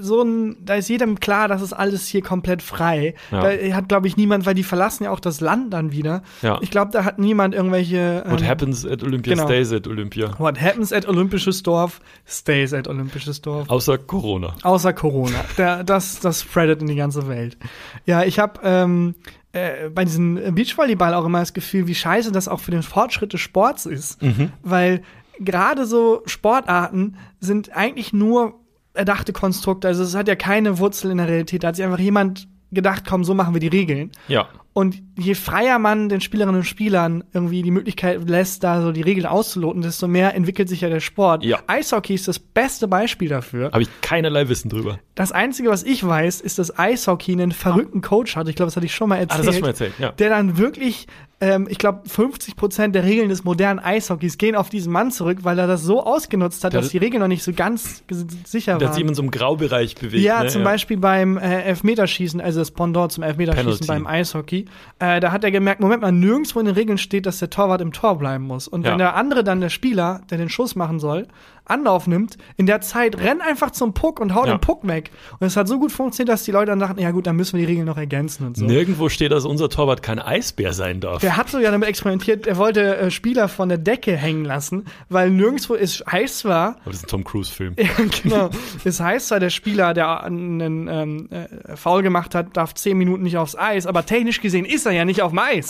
[0.00, 3.14] so ein, da ist jedem klar, das ist alles hier komplett frei.
[3.30, 3.42] Ja.
[3.42, 6.22] Da hat, glaube ich, niemand, weil die verlassen ja auch das Land dann wieder.
[6.42, 6.58] Ja.
[6.60, 8.24] Ich glaube, da hat niemand irgendwelche.
[8.26, 9.46] What ähm, happens at Olympia genau.
[9.46, 10.38] stays at Olympia.
[10.38, 13.68] What happens at Olympisches Dorf stays at Olympisches Dorf.
[13.68, 14.54] Außer Corona.
[14.62, 15.44] Außer Corona.
[15.56, 17.56] Der, das, das spreadet in die ganze Welt.
[18.04, 19.14] Ja, ich habe ähm,
[19.52, 23.32] äh, bei diesem Beachvolleyball auch immer das Gefühl, wie scheiße das auch für den Fortschritt
[23.32, 24.18] des Sports ist.
[24.62, 25.02] Weil
[25.38, 28.54] gerade so Sportarten sind eigentlich nur
[28.96, 29.88] erdachte Konstrukte.
[29.88, 31.62] Also es hat ja keine Wurzel in der Realität.
[31.62, 34.10] Da hat sich einfach jemand gedacht, komm, so machen wir die Regeln.
[34.28, 34.48] Ja.
[34.76, 39.00] Und je freier man den Spielerinnen und Spielern irgendwie die Möglichkeit lässt, da so die
[39.00, 41.44] Regeln auszuloten, desto mehr entwickelt sich ja der Sport.
[41.44, 41.60] Ja.
[41.66, 43.70] Eishockey ist das beste Beispiel dafür.
[43.72, 44.98] Habe ich keinerlei Wissen drüber.
[45.14, 48.48] Das Einzige, was ich weiß, ist, dass Eishockey einen verrückten Coach hat.
[48.48, 49.32] Ich glaube, das hatte ich schon mal erzählt.
[49.32, 50.12] Ah, das hast du schon mal erzählt, ja.
[50.12, 51.06] Der dann wirklich,
[51.40, 55.38] ähm, ich glaube, 50 Prozent der Regeln des modernen Eishockeys gehen auf diesen Mann zurück,
[55.40, 58.04] weil er das so ausgenutzt hat, Der dass die Regeln noch nicht so ganz
[58.44, 59.12] sicher Der hat sich immer waren.
[59.12, 60.22] in so einem Graubereich bewegt.
[60.22, 60.50] Ja, ne?
[60.50, 63.86] zum Beispiel beim äh, Elfmeterschießen, also das Pendant zum Elfmeterschießen Penalty.
[63.86, 64.65] beim Eishockey.
[64.98, 67.80] Äh, da hat er gemerkt, Moment mal, nirgendwo in den Regeln steht, dass der Torwart
[67.80, 68.68] im Tor bleiben muss.
[68.68, 68.92] Und Ja.
[68.92, 71.26] wenn der andere dann, der Spieler, der den Schuss machen soll,
[71.66, 74.54] Anlauf nimmt, in der Zeit renn einfach zum Puck und haut Ja.
[74.56, 75.10] den Puck weg.
[75.38, 77.58] Und es hat so gut funktioniert, dass die Leute dann dachten, ja gut, dann müssen
[77.58, 78.64] wir die Regeln noch ergänzen und so.
[78.64, 81.20] Nirgendwo steht, dass unser Torwart kein Eisbär sein darf.
[81.20, 85.30] Der hat sogar damit experimentiert, er wollte äh, Spieler von der Decke hängen lassen, weil
[85.30, 87.74] nirgendwo es heiß war, Aber das ist ein Tom Cruise-Film.
[87.78, 87.88] ja,
[88.22, 88.50] genau.
[88.84, 93.22] Es heißt zwar, der Spieler, der einen ähm, äh, Foul gemacht hat, darf zehn Minuten
[93.22, 95.68] nicht aufs Eis, aber technisch gesehen ist er ja nicht auf dem Eis.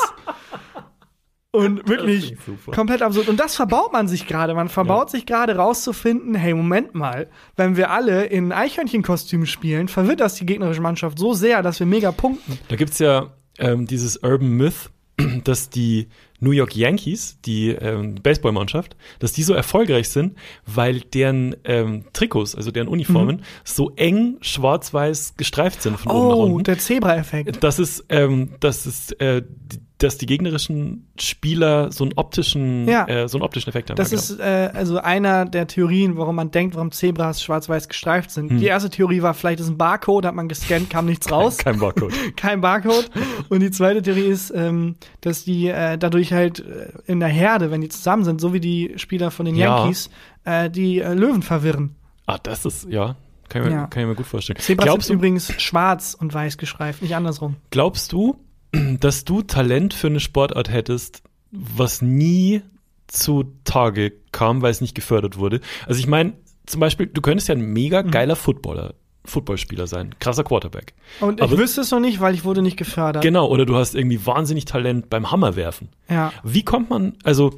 [1.56, 2.36] Und wirklich
[2.72, 3.28] komplett absurd.
[3.28, 4.54] Und das verbaut man sich gerade.
[4.54, 10.20] Man verbaut sich gerade rauszufinden, hey, Moment mal, wenn wir alle in Eichhörnchenkostümen spielen, verwirrt
[10.20, 12.58] das die gegnerische Mannschaft so sehr, dass wir mega punkten.
[12.68, 14.90] Da gibt's ja ähm, dieses Urban Myth,
[15.44, 16.08] dass die
[16.40, 20.36] New York Yankees, die ähm, Baseballmannschaft, dass die so erfolgreich sind,
[20.66, 26.36] weil deren ähm, Trikots, also deren Uniformen, so eng schwarz-weiß gestreift sind von oben nach
[26.36, 26.64] Oh, unten.
[26.64, 27.64] der Zebra-Effekt.
[27.64, 33.06] Das ist, ähm, das ist, äh, die- dass die gegnerischen Spieler so einen optischen, Ja.
[33.08, 33.96] äh, so einen optischen Effekt haben.
[33.96, 38.30] Das ja, ist äh, also einer der Theorien, warum man denkt, warum Zebras schwarz-weiß gestreift
[38.30, 38.50] sind.
[38.50, 38.58] Hm.
[38.58, 41.56] Die erste Theorie war, vielleicht ist ein Barcode, hat man gescannt, kam nichts raus.
[41.56, 42.12] Kein Barcode.
[42.36, 43.10] kein Barcode.
[43.48, 47.70] Und die zweite Theorie ist, ähm, dass die äh, dadurch halt äh, in der Herde,
[47.70, 49.78] wenn die zusammen sind, so wie die Spieler von den Ja.
[49.78, 50.10] Yankees,
[50.44, 51.94] äh, die äh, Löwen verwirren.
[52.26, 53.16] ah, das ist, ja,
[53.48, 53.86] kann ich, mir, Ja.
[53.86, 54.58] kann ich mir gut vorstellen.
[54.58, 57.56] Zebras Glaubst sind du, übrigens schwarz und weiß gestreift, nicht andersrum.
[57.70, 58.36] glaubst du,
[59.00, 62.62] dass du Talent für eine Sportart hättest, was nie
[63.06, 65.60] zutage kam, weil es nicht gefördert wurde?
[65.86, 66.34] Also ich meine,
[66.66, 68.10] zum Beispiel, du könntest ja ein mega Mhm.
[68.10, 70.94] geiler Footballer, Footballspieler sein, krasser Quarterback.
[71.20, 73.22] Und ich Aber- wüsste es noch nicht, weil ich wurde nicht gefördert.
[73.22, 75.88] Genau, oder du hast irgendwie wahnsinnig Talent beim Hammerwerfen.
[76.08, 76.32] ja.
[76.44, 77.54] Wie kommt man, also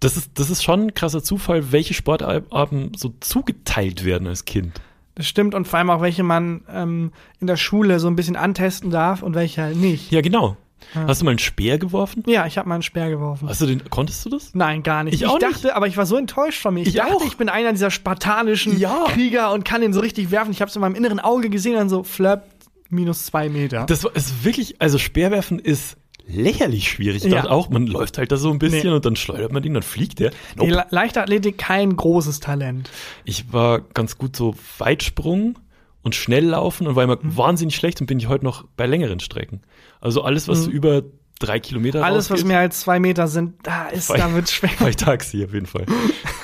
[0.00, 4.80] das ist, das ist schon ein krasser Zufall, welche Sportarten so zugeteilt werden als Kind.
[5.22, 8.90] Stimmt und vor allem auch, welche man ähm, in der Schule so ein bisschen antesten
[8.90, 10.10] darf und welche halt nicht.
[10.10, 10.56] Ja, genau.
[10.94, 11.06] Ja.
[11.08, 12.22] Hast du mal einen Speer geworfen?
[12.26, 13.48] Ja, ich habe mal einen Speer geworfen.
[13.48, 14.54] Hast du den, konntest du das?
[14.54, 15.14] Nein, gar nicht.
[15.14, 15.74] Ich auch dachte, nicht.
[15.76, 16.80] aber ich war so enttäuscht von mir.
[16.82, 17.24] Ich, Ich dachte, auch.
[17.24, 19.04] ich bin einer dieser spartanischen Ja.
[19.08, 20.50] Krieger und kann den so richtig werfen.
[20.52, 22.44] Ich habe es in meinem inneren Auge gesehen, dann so flap
[22.88, 23.84] minus zwei Meter.
[23.86, 27.24] Das ist wirklich, also Speerwerfen ist lächerlich schwierig.
[27.24, 27.38] Ich Ja.
[27.38, 28.94] dachte auch, man läuft halt da so ein bisschen Nee.
[28.96, 30.30] und dann schleudert man ihn, dann fliegt der.
[30.30, 30.70] Die Nope.
[30.70, 32.90] Le Leichtathletik kein großes Talent.
[33.24, 35.58] Ich war ganz gut so Weitsprung
[36.02, 37.36] und Schnelllaufen und war immer Mhm.
[37.36, 39.60] wahnsinnig schlecht und bin ich heute noch bei längeren Strecken.
[40.00, 41.02] Also alles, was so über
[41.38, 42.04] drei Kilometer Mhm.
[42.04, 44.70] Alles, was rausgeht, mehr als zwei Meter sind, da ist, da wird schwer.
[44.78, 45.86] Bei Taxi auf jeden Fall.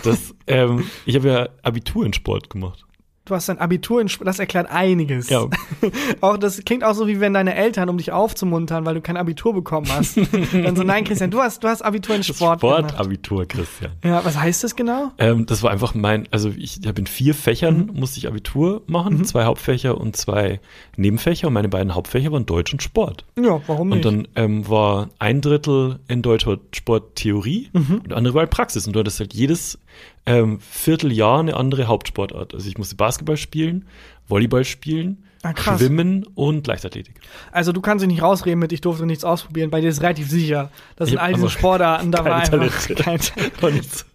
[0.04, 2.85] Das, ähm, ich habe ja Abitur in Sport gemacht.
[3.26, 5.28] Du hast ein Abitur in Sp das erklärt einiges.
[5.28, 5.46] Ja.
[6.20, 9.16] auch das klingt auch so wie wenn deine Eltern, um dich aufzumuntern, weil du kein
[9.16, 10.16] Abitur bekommen hast,
[10.52, 12.60] dann so nein, Christian, du hast du hast Abitur in Sport.
[12.60, 13.92] Sportabitur, Christian.
[14.04, 15.10] Ja, was heißt das genau?
[15.18, 18.00] Ähm, das war einfach mein, also ich habe in vier Fächern Mhm.
[18.00, 20.60] musste ich Abitur machen, zwei Hauptfächer und zwei
[20.96, 23.24] Nebenfächer und meine beiden Hauptfächer waren Deutsch und Sport.
[23.38, 24.06] Ja, warum nicht?
[24.06, 27.96] Und dann ähm, war ein Drittel in deutscher Sport Theorie Mhm.
[28.04, 28.86] und der andere war halt Praxis.
[28.86, 29.78] Und du hattest halt jedes
[30.26, 32.54] ähm, Vierteljahr eine andere Hauptsportart.
[32.54, 33.86] Also ich musste Basketball spielen,
[34.28, 35.54] Volleyball spielen, Ah.
[35.78, 37.20] Schwimmen und Leichtathletik.
[37.52, 40.28] Also du kannst dich nicht rausreden mit, ich durfte nichts ausprobieren, bei dir ist relativ
[40.28, 40.70] sicher.
[40.96, 43.20] Das Ich sind hab all diese einfach Sportarten, da war einfach kein,
[43.74, 44.06] nichts.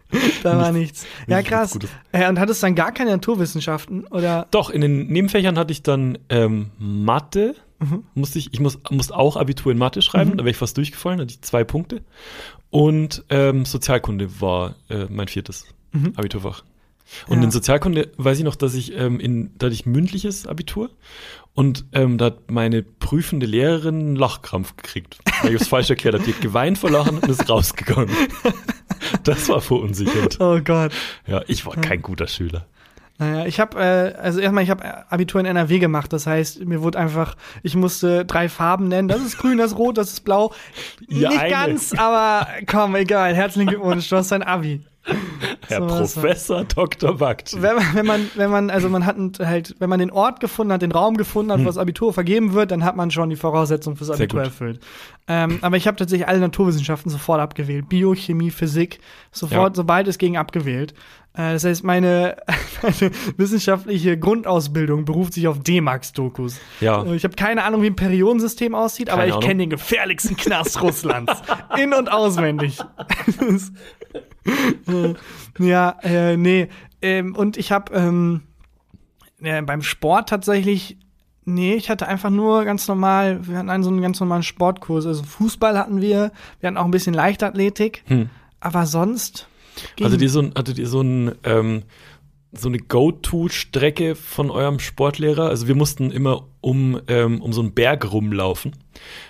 [0.43, 1.05] da war nichts.
[1.27, 1.77] Ja, krass.
[2.11, 4.47] Äh, und hattest dann gar keine Naturwissenschaften oder?
[4.51, 7.55] Doch, in den Nebenfächern hatte ich dann ähm, Mathe.
[7.79, 8.03] Mhm.
[8.13, 11.21] Musste ich, ich muss, musste auch Abitur in Mathe schreiben, da wäre ich fast durchgefallen,
[11.21, 12.01] hatte ich zwei Punkte.
[12.71, 16.13] Und ähm, Sozialkunde war äh, mein viertes Mhm.
[16.15, 16.63] Abiturfach.
[17.27, 17.43] Und Ja.
[17.43, 20.89] in Sozialkunde weiß ich noch, dass ich ähm, in, da hatte ich mündliches Abitur
[21.53, 26.15] und ähm, da hat meine prüfende Lehrerin einen Lachkrampf gekriegt, weil ich es falsch erklärt
[26.15, 26.23] habe.
[26.23, 28.09] Die hat geweint vor Lachen und ist rausgegangen.
[29.23, 30.37] Das war verunsichert.
[30.39, 30.91] Oh Gott.
[31.27, 32.65] Ja, ich war kein guter Schüler.
[33.17, 36.13] Naja, ich habe, äh, also erstmal, ich habe Abitur in NRW gemacht.
[36.13, 39.07] Das heißt, mir wurde einfach, ich musste drei Farben nennen.
[39.07, 40.53] Das ist grün, das ist rot, das ist blau.
[41.07, 41.49] Ja, Nicht eine.
[41.49, 43.35] ganz, aber komm, egal.
[43.35, 44.81] Herzlichen Glückwunsch, du hast dein Abi.
[45.67, 47.17] Herr So Professor Dr.
[47.17, 47.61] Bakti.
[47.61, 50.71] Wenn man, wenn man, wenn man, also man hat halt, wenn man den Ort gefunden
[50.73, 53.35] hat, den Raum gefunden hat, wo das Abitur vergeben wird, dann hat man schon die
[53.35, 54.15] Voraussetzungen fürs Hm.
[54.15, 54.79] Abitur erfüllt.
[55.27, 57.89] Ähm, aber ich habe tatsächlich alle Naturwissenschaften sofort abgewählt.
[57.89, 58.99] Bio, Chemie, Physik,
[59.31, 59.75] sofort, Ja.
[59.75, 60.93] sobald es ging, abgewählt.
[61.33, 62.35] Äh, das heißt, meine,
[62.83, 66.59] meine wissenschaftliche Grundausbildung beruft sich auf D-Max-Dokus.
[66.81, 67.05] Ja.
[67.13, 69.47] Ich habe keine Ahnung, wie ein Periodensystem aussieht, aber Keine ich Ahnung.
[69.47, 71.31] kenne den gefährlichsten Knast Russlands.
[71.81, 72.77] In- und auswendig.
[75.59, 76.67] ja, äh, nee.
[77.01, 78.41] Ähm, und ich habe ähm,
[79.41, 80.97] äh, beim Sport tatsächlich,
[81.45, 85.05] nee, ich hatte einfach nur ganz normal, wir hatten einen so einen ganz normalen Sportkurs.
[85.05, 88.29] Also Fußball hatten wir, wir hatten auch ein bisschen Leichtathletik, Hm.
[88.59, 89.47] aber sonst.
[90.01, 91.83] Hattet ihr so ein, hattet ihr so ein, ähm,
[92.53, 95.47] so eine Go-To-Strecke von eurem Sportlehrer?
[95.49, 98.73] Also wir mussten immer um, ähm, um so einen Berg rumlaufen.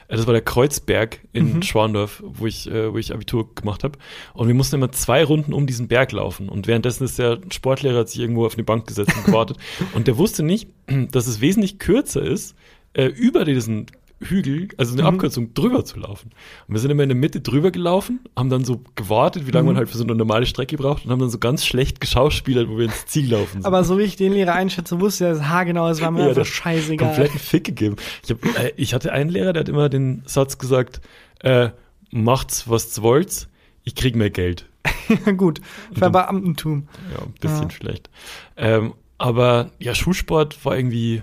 [0.07, 1.61] Äh, Das war der Kreuzberg in Mhm.
[1.61, 3.97] Schwandorf, wo ich, äh, wo ich Abitur gemacht habe.
[4.33, 6.49] Und wir mussten immer zwei Runden um diesen Berg laufen.
[6.49, 9.57] Und währenddessen ist der Sportlehrer hat sich irgendwo auf eine Bank gesetzt und gewartet.
[9.93, 12.55] und der wusste nicht, dass es wesentlich kürzer ist,
[12.93, 13.85] äh, über diesen
[14.21, 15.07] Hügel, also eine Mhm.
[15.09, 16.29] Abkürzung, drüber zu laufen.
[16.67, 19.63] Und wir sind immer in der Mitte drüber gelaufen, haben dann so gewartet, wie lange
[19.63, 19.67] Mhm.
[19.73, 22.69] man halt für so eine normale Strecke braucht und haben dann so ganz schlecht geschauspielert,
[22.69, 23.65] wo wir ins Ziel laufen sind.
[23.65, 26.29] aber so wie ich den Lehrer einschätze, wusste er, das haargenau, es war mir Ja,
[26.29, 27.07] einfach scheißegal.
[27.07, 27.95] kompletten Fick gegeben.
[28.23, 31.01] Ich, hab, äh, ich hatte einen Lehrer, der hat immer den Satz gesagt,
[31.39, 31.69] äh,
[32.11, 33.47] macht's, was wollt,
[33.83, 34.67] ich krieg mehr Geld.
[35.37, 35.61] Gut,
[35.93, 36.87] Verbeamtentum.
[37.13, 37.69] Ja, ein bisschen Ja.
[37.71, 38.09] schlecht.
[38.57, 41.21] Ähm, aber ja, Schulsport war irgendwie,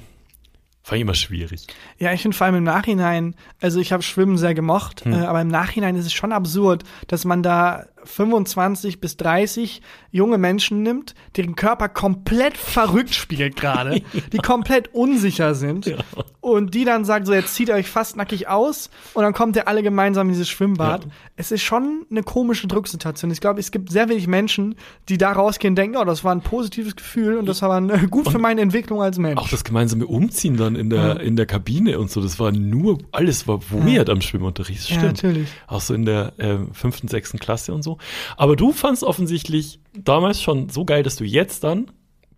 [0.91, 1.67] war immer schwierig.
[1.99, 5.13] Ja, ich finde vor allem im Nachhinein, also ich habe Schwimmen sehr gemocht, Hm.
[5.13, 10.39] äh, aber im Nachhinein ist es schon absurd, dass man da 25 bis 30 junge
[10.39, 15.95] Menschen nimmt, deren Körper komplett verrückt spielt gerade, die komplett unsicher sind
[16.41, 19.69] und die dann sagt, so jetzt zieht euch fast nackig aus und dann kommt ihr
[19.69, 21.05] alle gemeinsam in dieses Schwimmbad.
[21.05, 21.11] Ja.
[21.37, 23.31] Es ist schon eine komische Drucksituation.
[23.31, 24.77] Ich glaube, es gibt sehr wenig Menschen,
[25.09, 28.07] die da rausgehen und denken, oh, das war ein positives Gefühl und das war äh,
[28.07, 29.41] gut für meine Entwicklung als Mensch.
[29.41, 32.99] Auch das gemeinsame Umziehen dann in der, in der Kabine und so, das war nur,
[33.13, 34.83] alles war weird am Schwimmunterricht.
[34.83, 35.23] Das ja, stimmt.
[35.23, 35.49] natürlich.
[35.67, 37.88] Auch so in der ähm, fünften, sechsten Klasse und so.
[38.37, 41.91] Aber du fandst offensichtlich damals schon so geil, dass du jetzt dann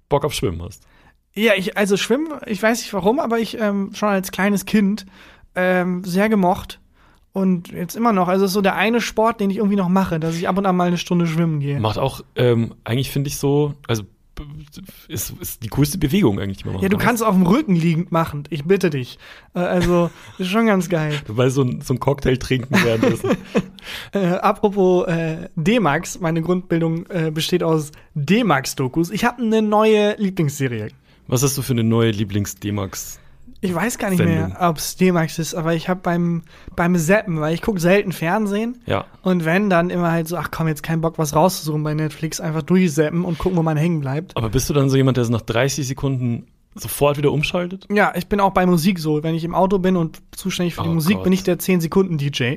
[0.08, 0.84] Bock auf Schwimmen hast.
[1.34, 5.06] Ja, ich, also Schwimmen, ich weiß nicht warum, aber ich ähm, schon als kleines Kind
[5.54, 6.80] ähm, sehr gemocht.
[7.32, 8.26] Und jetzt immer noch.
[8.26, 10.58] Also es ist so der eine Sport, den ich irgendwie noch mache, dass ich ab
[10.58, 11.78] und an mal eine Stunde schwimmen gehe.
[11.78, 14.02] Macht auch, ähm, eigentlich finde ich so, also
[15.09, 17.07] ist, ist die coolste Bewegung eigentlich, Ja, du kann.
[17.07, 18.44] kannst auf dem Rücken liegend machen.
[18.50, 19.18] Ich bitte dich.
[19.55, 21.14] Äh, also, ist schon ganz geil.
[21.26, 23.31] Weil so ein, so ein Cocktail trinken währenddessen.
[24.12, 29.11] Äh, apropos äh, D-Max, meine Grundbildung äh, besteht aus D-Max-Dokus.
[29.11, 30.88] Ich habe eine neue Lieblingsserie.
[31.29, 33.18] Was hast du für eine neue Lieblings-D-Max?
[33.62, 34.48] Ich weiß gar nicht Sendung.
[34.48, 36.42] mehr, ob es D-Max ist, aber ich habe beim,
[36.76, 38.78] beim Zappen, weil ich gucke selten Fernsehen.
[38.86, 39.04] Ja.
[39.22, 42.40] Und wenn, dann immer halt so, ach komm, jetzt kein Bock, was rauszusuchen bei Netflix,
[42.40, 44.36] einfach durchzappen und gucken, wo man hängen bleibt.
[44.36, 47.87] Aber bist du dann so jemand, der es nach 30 Sekunden sofort wieder umschaltet?
[47.92, 49.22] Ja, ich bin auch bei Musik so.
[49.22, 51.24] Wenn ich im Auto bin und zuständig für die Oh Musik, Gott.
[51.24, 52.56] bin ich der 10-Sekunden-DJ.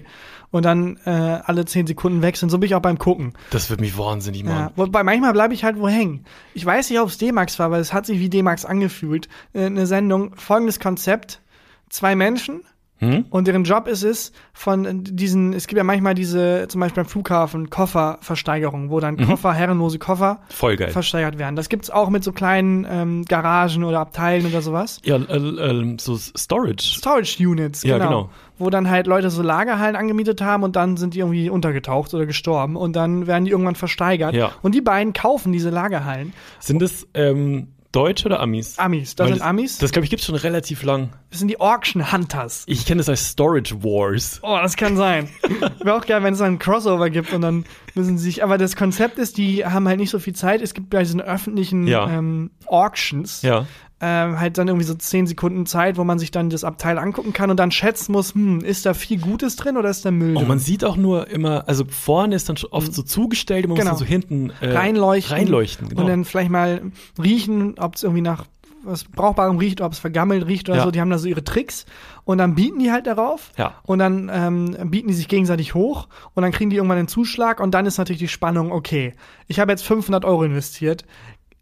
[0.52, 2.50] Und dann äh, alle 10 Sekunden wechseln.
[2.50, 3.34] So bin ich auch beim Gucken.
[3.50, 4.56] Das wird mich wahnsinnig machen.
[4.56, 6.26] Ja, wobei manchmal bleibe ich halt wo hängen.
[6.54, 9.30] Ich weiß nicht, ob es D-Max war, weil es hat sich wie D-Max angefühlt.
[9.54, 11.42] Äh, eine Sendung, folgendes Konzept.
[11.90, 12.62] Zwei Menschen,
[13.00, 13.26] Hm?
[13.30, 17.10] Und deren Job ist es, von diesen, es gibt ja manchmal diese, zum Beispiel beim
[17.10, 21.56] Flughafen, Kofferversteigerung, wo dann Koffer, herrenlose Koffer versteigert werden.
[21.56, 25.02] Das gibt's auch mit so kleinen ähm, Garagen oder Abteilen oder sowas.
[25.04, 26.96] Ja, äh, äh, so Storage.
[26.98, 27.98] Storage Units, genau.
[27.98, 28.30] Ja, genau.
[28.58, 32.26] Wo dann halt Leute so Lagerhallen angemietet haben und dann sind die irgendwie untergetaucht oder
[32.26, 34.34] gestorben und dann werden die irgendwann versteigert.
[34.34, 34.52] Ja.
[34.62, 36.34] Und die beiden kaufen diese Lagerhallen.
[36.60, 38.78] Sind das ähm, Deutsche oder Amis?
[38.80, 39.78] Amis, das Weil sind Amis.
[39.78, 41.14] Das, glaube ich, gibt's schon relativ lang.
[41.30, 42.64] Das sind die Auction Hunters.
[42.68, 44.40] Ich kenne das als Storage Wars.
[44.44, 45.30] Oh, das kann sein.
[45.84, 48.44] Wäre auch geil, wenn es einen Crossover gibt und dann müssen sie sich.
[48.44, 50.62] Aber das Konzept ist, die haben halt nicht so viel Zeit.
[50.62, 52.10] Es gibt bei diesen öffentlichen Ja.
[52.10, 53.68] ähm, Auctions Ja.
[54.06, 57.32] Ähm, halt dann irgendwie so 10 Sekunden Zeit, wo man sich dann das Abteil angucken
[57.32, 60.32] kann und dann schätzen muss, hm, ist da viel Gutes drin oder ist da Müll
[60.32, 60.48] Und drin?
[60.50, 63.92] man sieht auch nur immer, also vorne ist dann schon oft so zugestellt, man Genau.
[63.92, 65.38] muss dann so hinten äh, reinleuchten.
[65.38, 66.02] reinleuchten genau.
[66.02, 66.82] Und dann vielleicht mal
[67.22, 68.46] riechen, ob es irgendwie nach
[68.86, 70.84] was Brauchbarem riecht, ob es vergammelt riecht oder Ja.
[70.84, 70.92] so.
[70.92, 71.86] Die haben da so ihre Tricks
[72.26, 73.52] und dann bieten die halt darauf.
[73.58, 73.76] Ja.
[73.84, 77.62] Und dann ähm, bieten die sich gegenseitig hoch und dann kriegen die irgendwann einen Zuschlag
[77.62, 79.14] und dann ist natürlich die Spannung, okay,
[79.48, 81.06] ich habe jetzt 500 Euro investiert.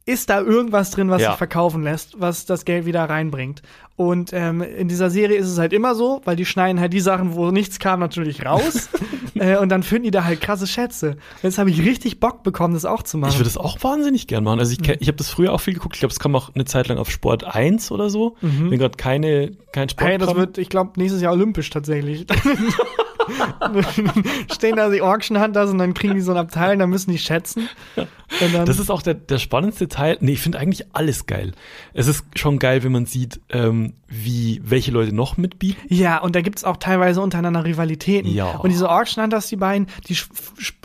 [0.06, 1.30] Ist da irgendwas drin, was Ja.
[1.30, 3.62] sich verkaufen lässt, was das Geld wieder reinbringt.
[3.96, 7.00] Und ähm, in dieser Serie ist es halt immer so, weil die schneiden halt die
[7.02, 8.90] Sachen, wo nichts kam, natürlich raus.
[9.36, 11.10] äh, und dann finden die da halt krasse Schätze.
[11.12, 13.30] Und jetzt habe ich richtig Bock bekommen, das auch zu machen.
[13.32, 14.58] Ich würde das auch wahnsinnig gern machen.
[14.60, 14.96] Also ich, Mhm.
[15.00, 15.96] ich habe das früher auch viel geguckt.
[15.98, 18.36] Ich glaube, es kam auch eine Zeit lang auf Sport 1 oder so.
[18.42, 20.10] Wenn gerade keine, kein Sport Mhm.
[20.10, 22.26] Hey, das wird, ich glaube, nächstes Jahr olympisch tatsächlich.
[24.52, 27.12] Stehen da die Auction Hunters und dann kriegen die so ein Abteil und dann müssen
[27.12, 27.70] die schätzen.
[27.96, 30.01] Und dann, Das ist auch der, der spannendste Teil.
[30.20, 31.52] Nee, ich finde eigentlich alles geil.
[31.94, 35.82] Es ist schon geil, wenn man sieht, ähm, wie, welche Leute noch mitbieten.
[35.88, 38.32] ja, und da gibt's auch teilweise untereinander Rivalitäten.
[38.34, 38.52] Ja.
[38.58, 40.18] Und diese Auction Hunters, die beiden, die,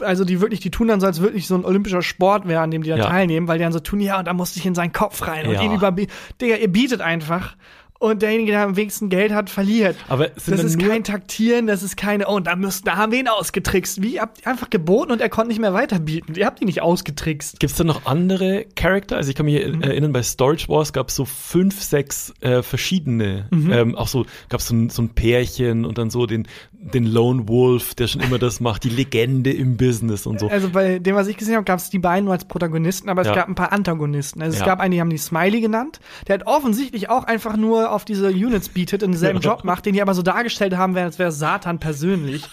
[0.02, 2.70] also die wirklich, die tun dann so, als wirklich so ein olympischer Sport wäre, an
[2.70, 3.07] dem die da Ja.
[3.09, 5.46] teilnehmen, weil die dann so tun, ja, und da musste ich in seinen Kopf rein
[5.46, 5.62] und Ja.
[5.62, 7.57] ihn über, Digga, ihr bietet einfach.
[7.98, 9.96] Und derjenige, der am wenigsten Geld hat, verliert.
[10.09, 12.96] Aber es sind Das ist kein Taktieren, das ist keine, oh, und da, müssen, da
[12.96, 14.02] haben wir ihn ausgetrickst.
[14.02, 14.14] Wie?
[14.14, 16.35] Ihr habt einfach geboten und er konnte nicht mehr weiterbieten.
[16.35, 17.59] Ihr habt ihn nicht ausgetrickst.
[17.59, 19.16] Gibt's da noch andere Charakter?
[19.16, 19.82] Also ich kann mich Mhm.
[19.82, 23.46] erinnern, bei Storage Wars gab's so fünf, sechs äh, verschiedene.
[23.50, 23.72] Mhm.
[23.72, 27.48] Ähm, auch so gab's so ein, so ein Pärchen und dann so den, den Lone
[27.48, 30.48] Wolf, der schon immer das macht, die Legende im Business und so.
[30.48, 33.22] Also bei dem, was ich gesehen habe, gab es die beiden nur als Protagonisten, aber
[33.22, 33.35] es Ja.
[33.35, 34.42] gab ein paar Antagonisten.
[34.42, 34.66] Also es Ja.
[34.66, 35.98] gab einen, die haben die Smiley genannt.
[36.28, 39.94] Der hat offensichtlich auch einfach nur auf diese Units bietet und denselben Job macht, den
[39.94, 42.44] die aber so dargestellt haben, als wäre Satan persönlich.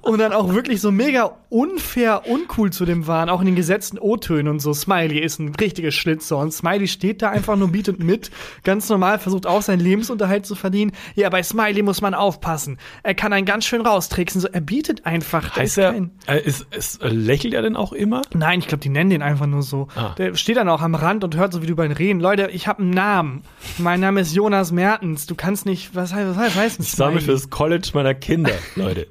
[0.00, 3.98] und dann auch wirklich so mega unfair, uncool zu dem waren, auch in den gesetzten
[3.98, 4.72] O-Tönen und so.
[4.72, 8.30] Smiley ist ein richtiges Schlitzer und Smiley steht da einfach nur, bietet mit,
[8.64, 10.92] ganz normal, versucht auch seinen Lebensunterhalt zu verdienen.
[11.14, 12.78] Ja, bei Smiley muss man aufpassen.
[13.02, 14.40] Er kann einen ganz schön raustricksen.
[14.40, 15.56] So, er bietet einfach.
[15.56, 15.94] Heißt ist er,
[16.26, 18.22] äh, ist, ist, äh, lächelt er denn auch immer?
[18.34, 19.88] Nein, ich glaube, die nennen den einfach nur so.
[19.94, 20.14] Ah.
[20.18, 22.20] Der steht dann auch am Rand und hört so, wie du über ihn reden.
[22.20, 23.42] Leute, ich habe einen Namen.
[23.78, 25.26] Mein Name ist Jonas Mertens.
[25.26, 27.24] Du kannst nicht, was heißt, was heißt, heißt Ich sammle Smiley?
[27.38, 29.06] fürs College meiner Kinder, Leute.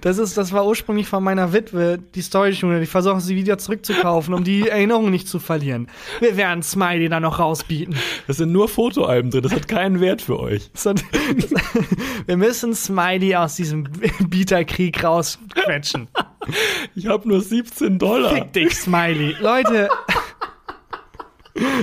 [0.00, 2.82] Das ist, das war ursprünglich von meiner Witwe, die Story-Schule.
[2.82, 5.88] Ich versuche sie wieder zurückzukaufen, um die Erinnerungen nicht zu verlieren.
[6.20, 7.94] Wir werden Smiley da noch rausbieten.
[8.26, 10.70] Das sind nur Fotoalben drin, das hat keinen Wert für euch.
[10.72, 10.94] So,
[12.26, 13.84] Wir müssen Smiley aus diesem
[14.28, 16.08] Bieterkrieg rausquetschen.
[16.94, 18.32] Ich habe nur 17 Dollar.
[18.34, 19.36] Fick dich, Smiley.
[19.38, 19.90] Leute.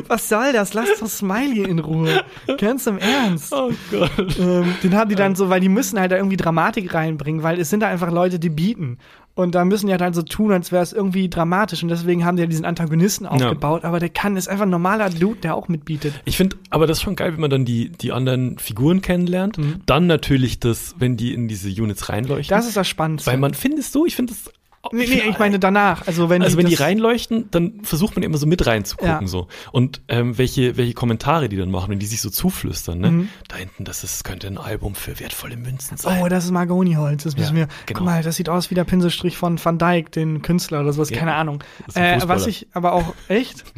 [0.07, 0.73] Was soll das?
[0.73, 2.23] Lasst doch Smiley in Ruhe.
[2.57, 3.53] Ganz im Ernst.
[3.53, 4.39] Oh Gott.
[4.39, 7.59] Ähm, den haben die dann so, weil die müssen halt da irgendwie Dramatik reinbringen, weil
[7.59, 8.97] es sind da einfach Leute, die bieten.
[9.35, 11.83] Und da müssen die halt dann so tun, als wäre es irgendwie dramatisch.
[11.83, 13.83] Und deswegen haben die ja diesen Antagonisten aufgebaut.
[13.83, 16.13] Aber der kann, ist einfach ein normaler Dude, der auch mitbietet.
[16.23, 19.57] Ich finde, aber das ist schon geil, wenn man dann die, die anderen Figuren kennenlernt.
[19.85, 22.55] Dann natürlich das, wenn die in diese Units reinleuchten.
[22.55, 23.29] Das ist das Spannendste.
[23.29, 24.53] Weil man findest du, ich finde das.
[24.91, 26.07] Nee, nee, ich meine danach.
[26.07, 29.27] Also wenn, also wenn die reinleuchten, dann versucht man immer so mit reinzugucken Ja.
[29.27, 33.11] so und ähm, welche welche Kommentare die dann machen, wenn die sich so zuflüstern, ne?
[33.11, 33.29] Mhm.
[33.47, 36.21] Da hinten, das ist könnte ein Album für wertvolle Münzen sein.
[36.21, 37.23] Oh, das ist Mahagoniholz.
[37.23, 37.67] Das müssen Ja, wir.
[37.85, 37.99] genau.
[37.99, 41.09] Guck mal, das sieht aus wie der Pinselstrich von Van Dyke, den Künstler oder sowas.
[41.09, 41.63] Ja, Keine Ahnung.
[41.93, 43.63] Äh, was ich aber auch echt.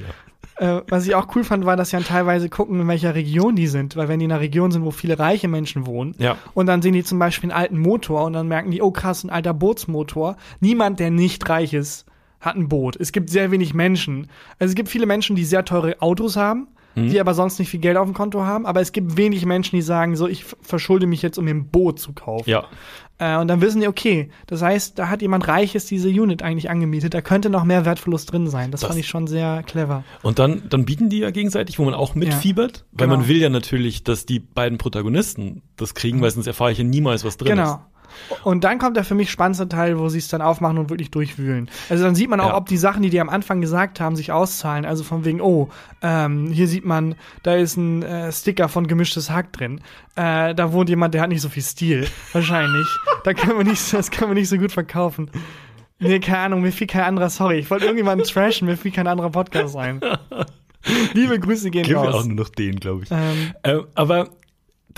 [0.59, 3.55] Äh, was ich auch cool fand, war, dass sie dann teilweise gucken, in welcher Region
[3.55, 3.95] die sind.
[3.95, 6.37] Weil wenn die in einer Region sind, wo viele reiche Menschen wohnen, Ja.
[6.53, 9.23] und dann sehen die zum Beispiel einen alten Motor und dann merken die, oh krass,
[9.23, 10.35] ein alter Bootsmotor.
[10.59, 12.05] Niemand, der nicht reich ist,
[12.39, 12.95] hat ein Boot.
[12.99, 14.27] Es gibt sehr wenig Menschen.
[14.59, 16.67] Also es gibt viele Menschen, die sehr teure Autos haben,
[16.97, 17.09] Mhm.
[17.09, 18.65] die aber sonst nicht viel Geld auf dem Konto haben.
[18.65, 21.67] Aber es gibt wenig Menschen, die sagen, so, ich verschulde mich jetzt, um mir ein
[21.67, 22.49] Boot zu kaufen.
[22.49, 22.65] Ja.
[23.19, 26.69] Äh, und dann wissen die, okay, das heißt, da hat jemand Reiches diese Unit eigentlich
[26.69, 27.13] angemietet.
[27.13, 28.71] Da könnte noch mehr Wertverlust drin sein.
[28.71, 30.03] Das, Das- fand ich schon sehr clever.
[30.21, 33.19] Und dann, dann bieten die ja gegenseitig, wo man auch mitfiebert, weil genau.
[33.19, 36.83] man will ja natürlich, dass die beiden Protagonisten das kriegen, weil sonst erfahre ich ja
[36.83, 37.73] niemals, was drin Genau.
[37.75, 37.79] ist.
[38.43, 41.11] Und dann kommt der für mich spannendste Teil, wo sie es dann aufmachen und wirklich
[41.11, 41.69] durchwühlen.
[41.89, 42.57] Also dann sieht man auch, Ja.
[42.57, 44.85] ob die Sachen, die die am Anfang gesagt haben, sich auszahlen.
[44.85, 45.69] Also von wegen, oh,
[46.01, 49.81] ähm, hier sieht man, da ist ein äh, Sticker von gemischtes Hack drin.
[50.15, 52.07] Äh, da wohnt jemand, der hat nicht so viel Stil.
[52.33, 52.87] Wahrscheinlich.
[53.23, 55.29] da können wir nicht, das können wir nicht so gut verkaufen.
[55.99, 57.57] Nee, keine Ahnung, mir fiel kein anderer, sorry.
[57.57, 59.99] Ich wollte irgendjemanden trashen, mir fiel kein anderer Podcast ein.
[61.13, 62.25] Liebe Grüße gehen Gibt ja auch raus.
[62.25, 63.11] nur noch den, glaube ich.
[63.11, 64.29] Ähm, Äh, aber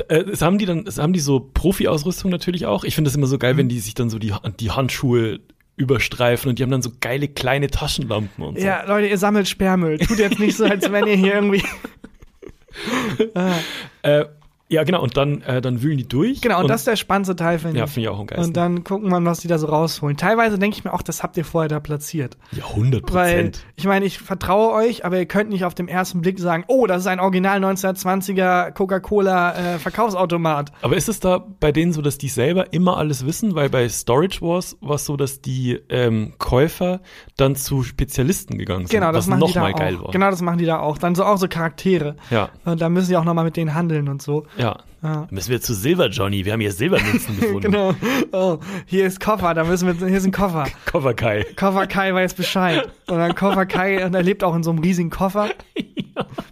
[0.09, 2.83] äh, es haben die dann, haben die so Profi-Ausrüstung natürlich auch.
[2.83, 3.57] Ich finde das immer so geil, Mhm.
[3.57, 5.39] wenn die sich dann so die, die Handschuhe
[5.75, 8.65] überstreifen und die haben dann so geile kleine Taschenlampen und so.
[8.65, 9.97] ja, Leute, ihr sammelt Sperrmüll.
[9.99, 11.63] Tut jetzt nicht so, als wenn ihr hier irgendwie.
[13.33, 13.53] ah.
[14.01, 14.25] Äh,
[14.71, 15.01] ja, genau.
[15.01, 16.41] Und dann, äh, dann wühlen die durch.
[16.41, 17.91] Genau, und, das ist der spannendste Teil, finde ja, ich.
[17.91, 18.49] finde ich auch am geilsten.
[18.49, 20.15] Und dann gucken wir, was die da so rausholen.
[20.15, 22.37] Teilweise denke ich mir auch, das habt ihr vorher da platziert.
[22.51, 23.65] ja, 100 Weil, Prozent.
[23.75, 26.85] ich meine, ich vertraue euch, aber ihr könnt nicht auf dem ersten Blick sagen, oh,
[26.85, 30.71] das ist ein Original 1920er Coca-Cola äh, Verkaufsautomat.
[30.83, 33.55] Aber ist es da bei denen so, dass die selber immer alles wissen?
[33.55, 37.01] Weil bei Storage Wars war es so, dass die ähm, Käufer
[37.37, 40.11] dann zu Spezialisten gegangen sind, Genau, das machen die da mal auch.
[40.11, 40.99] Genau, das machen die da auch.
[40.99, 42.17] Dann so auch so Charaktere.
[42.29, 42.49] Ja.
[42.65, 44.45] Und da müssen die auch noch mal mit denen handeln und so.
[44.59, 44.77] Ja.
[45.01, 45.27] Ja.
[45.31, 46.43] Müssen wir zu Silver Johnny.
[46.43, 47.71] Wir haben hier Silbermünzen gefunden.
[47.71, 47.95] Genau.
[48.33, 50.67] Oh, hier ist Koffer, da müssen wir, hier ist ein Koffer.
[50.91, 51.45] Koffer Kai.
[51.55, 52.89] Koffer Kai weiß Bescheid.
[53.07, 55.49] Und dann Koffer Kai, und er lebt auch in so einem riesigen Koffer.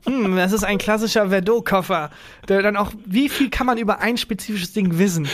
[0.06, 2.10] Hm, das ist ein klassischer Verdot-Koffer.
[2.48, 5.28] Der dann auch, wie viel kann man über ein spezifisches Ding wissen?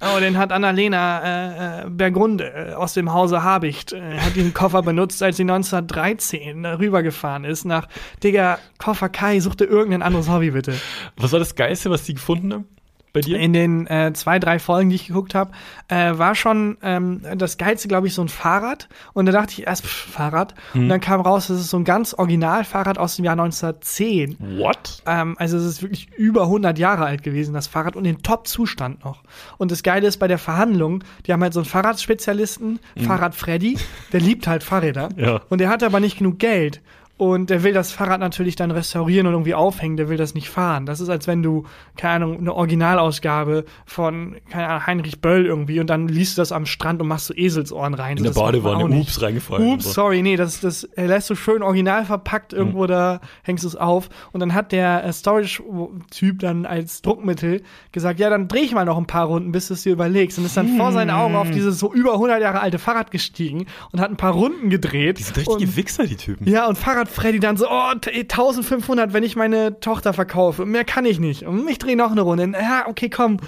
[0.00, 4.52] Oh, den hat Annalena äh, äh, Bergunde äh, aus dem Hause Habicht, äh, hat diesen
[4.54, 7.88] Koffer benutzt, als sie 1913 äh, rübergefahren ist nach,
[8.22, 10.74] Digga, Koffer Kai, such dir irgendein anderes Hobby bitte.
[11.16, 12.68] Was war das Geilste, was die gefunden haben?
[13.16, 13.38] Bei dir?
[13.38, 15.50] In den äh, zwei, drei Folgen, die ich geguckt habe,
[15.88, 18.90] äh, war schon ähm, das Geilste, glaube ich, so ein Fahrrad.
[19.14, 20.54] Und da dachte ich erst, pff, Fahrrad.
[20.74, 24.36] Und dann kam raus, das ist so ein ganz Original-Fahrrad aus dem Jahr 1910.
[24.58, 25.02] What?
[25.06, 29.02] Ähm, also es ist wirklich über 100 Jahre alt gewesen, das Fahrrad, und in Top-Zustand
[29.02, 29.22] noch.
[29.56, 33.78] Und das Geile ist bei der Verhandlung, die haben halt so einen Fahrradspezialisten, Fahrrad Freddy,
[34.12, 35.08] der liebt halt Fahrräder.
[35.16, 35.40] Ja.
[35.48, 36.82] Und der hat aber nicht genug Geld.
[37.18, 40.50] Und der will das Fahrrad natürlich dann restaurieren und irgendwie aufhängen, der will das nicht
[40.50, 40.84] fahren.
[40.84, 41.64] Das ist, als wenn du,
[41.96, 46.52] keine Ahnung, eine Originalausgabe von, keine Ahnung, Heinrich Böll irgendwie und dann liest du das
[46.52, 48.18] am Strand und machst so Eselsohren rein.
[48.18, 49.72] In der Badewanne, ups, reingefallen.
[49.74, 52.88] Ups, sorry, nee, das, das lässt du schön original verpackt irgendwo Mhm.
[52.88, 54.08] da, hängst du es auf.
[54.32, 58.84] Und dann hat der äh, Storage-Typ dann als Druckmittel gesagt, ja, dann dreh ich mal
[58.84, 60.38] noch ein paar Runden, bis du es dir überlegst.
[60.38, 61.38] Und ist dann vor seinen Augen Mhm.
[61.38, 65.18] auf dieses so über 100 Jahre alte Fahrrad gestiegen und hat ein paar Runden gedreht.
[65.18, 66.48] Die sind richtige und, Wichser, die Typen.
[66.48, 70.64] ja, und Fahrrad Freddy dann so, oh, t- 1500, wenn ich meine Tochter verkaufe.
[70.66, 71.44] Mehr kann ich nicht.
[71.44, 72.52] Und ich drehe noch eine Runde.
[72.52, 73.38] Ja, okay, komm.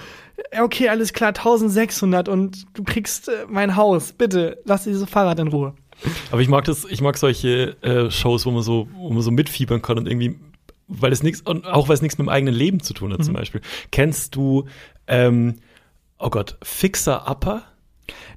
[0.58, 4.12] Okay, alles klar, 1600 und du kriegst äh, mein Haus.
[4.12, 5.74] Bitte, lass dieses Fahrrad in Ruhe.
[6.30, 9.32] Aber ich mag das, ich mag solche äh, Shows, wo man so, wo man so
[9.32, 10.38] mitfiebern kann und irgendwie,
[10.86, 13.24] weil es nichts, und auch weil es nichts mit dem eigenen Leben zu tun hat,
[13.24, 13.60] zum Beispiel.
[13.90, 14.66] Kennst du,
[15.08, 15.56] ähm,
[16.20, 17.62] oh Gott, Fixer Upper?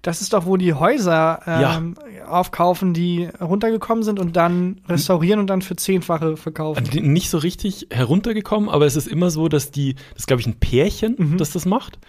[0.01, 1.95] Das ist doch, wo die Häuser ähm,
[2.27, 6.85] aufkaufen, die runtergekommen sind und dann restaurieren und dann für zehnfache verkaufen.
[6.85, 10.41] Also nicht so richtig heruntergekommen, aber es ist immer so, dass die, das ist, glaube
[10.41, 11.99] ich ein Pärchen, das das macht.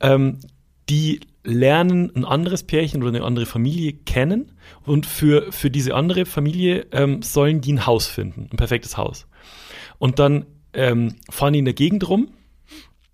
[0.00, 0.38] Ähm,
[0.88, 4.52] die lernen ein anderes Pärchen oder eine andere Familie kennen
[4.84, 9.26] und für, für diese andere Familie ähm, sollen die ein Haus finden, ein perfektes Haus.
[9.98, 12.28] Und dann ähm, fahren die in der Gegend rum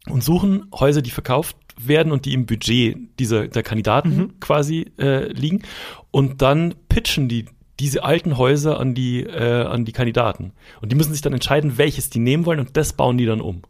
[0.09, 5.31] und suchen Häuser, die verkauft werden und die im Budget dieser der Kandidaten quasi äh,
[5.33, 5.63] liegen.
[6.11, 7.47] Und dann pitchen die
[7.81, 10.53] diese alten Häuser an die äh, an die Kandidaten.
[10.81, 13.41] Und die müssen sich dann entscheiden, welches die nehmen wollen und das bauen die dann
[13.41, 13.63] um.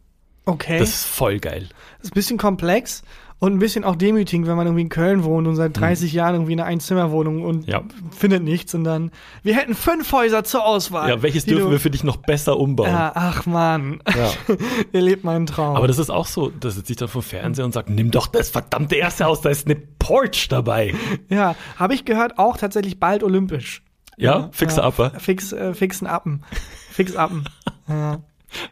[0.45, 0.79] Okay.
[0.79, 1.67] Das ist voll geil.
[1.97, 3.03] Das ist ein bisschen komplex
[3.39, 6.35] und ein bisschen auch demütigend, wenn man irgendwie in Köln wohnt und seit 30 Jahren
[6.35, 7.71] irgendwie in einer Einzimmerwohnung und Mhm.
[7.71, 7.81] Ja.
[8.11, 9.11] findet nichts und dann,
[9.43, 11.09] wir hätten fünf Häuser zur Auswahl.
[11.09, 12.89] Ja, welches dürfen du- wir für dich noch besser umbauen?
[12.89, 14.31] Ja, ach man, Ja.
[14.91, 15.75] ihr lebt meinen Traum.
[15.77, 18.27] Aber das ist auch so, da sitze ich dann vom Fernseher und sage, nimm doch
[18.27, 20.93] das verdammte erste Haus, da ist eine Porch dabei.
[21.29, 23.83] ja, habe ich gehört, auch tatsächlich bald olympisch.
[24.17, 25.11] Ja, Fixer Upper.
[25.17, 26.43] Fix, äh, fixen Appen.
[26.91, 27.45] Fix Appen.
[27.87, 28.19] ja.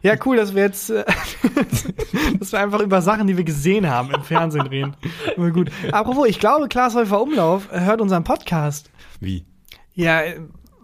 [0.02, 1.04] Ja, cool, dass wir jetzt, äh,
[2.38, 4.96] dass wir einfach über Sachen, die wir gesehen haben, im Fernsehen reden.
[5.36, 5.70] Immer gut.
[5.92, 8.90] Apropos, ich glaube, Klaas Häufer Umlauf hört unseren Podcast.
[9.20, 9.44] Wie?
[9.94, 10.22] Ja,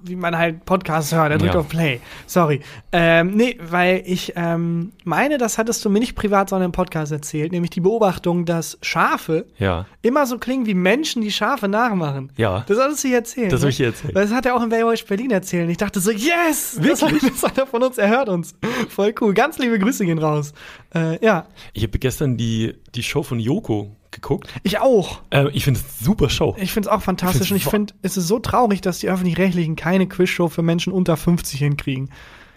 [0.07, 1.61] wie man halt Podcasts hört, er drückt Ja.
[1.61, 2.01] auf Play.
[2.27, 2.61] Sorry.
[2.93, 7.13] Ähm, nee, weil ich ähm, meine, das hattest du mir nicht privat, sondern im Podcast
[7.13, 9.87] erzählt, nämlich die Beobachtung, dass Schafe Ja.
[10.03, 12.33] immer so klingen wie Menschen, die Schafe nachmachen.
[12.37, 12.65] Ja.
[12.67, 13.53] Das hattest du hier erzählt.
[13.53, 13.65] Das ne?
[13.67, 14.17] hab ich hier erzählt.
[14.17, 15.71] Das hat er auch in Baywatch Berlin erzählt.
[15.71, 16.79] Ich dachte so, yes!
[16.83, 18.55] Das hat, das hat er von uns, er hört uns.
[18.89, 19.35] Voll cool.
[19.35, 20.53] Ganz liebe Grüße gehen raus.
[20.95, 24.49] Äh, ja, Ich habe gestern die, die Show von Joko geguckt.
[24.63, 25.21] ich auch.
[25.31, 26.57] Äh, ich finde es super Show.
[26.59, 27.51] Ich finde es auch fantastisch.
[27.51, 31.17] Und ich finde, es ist so traurig, dass die Öffentlich-Rechtlichen keine Quizshow für Menschen unter
[31.17, 32.11] 50 hinkriegen.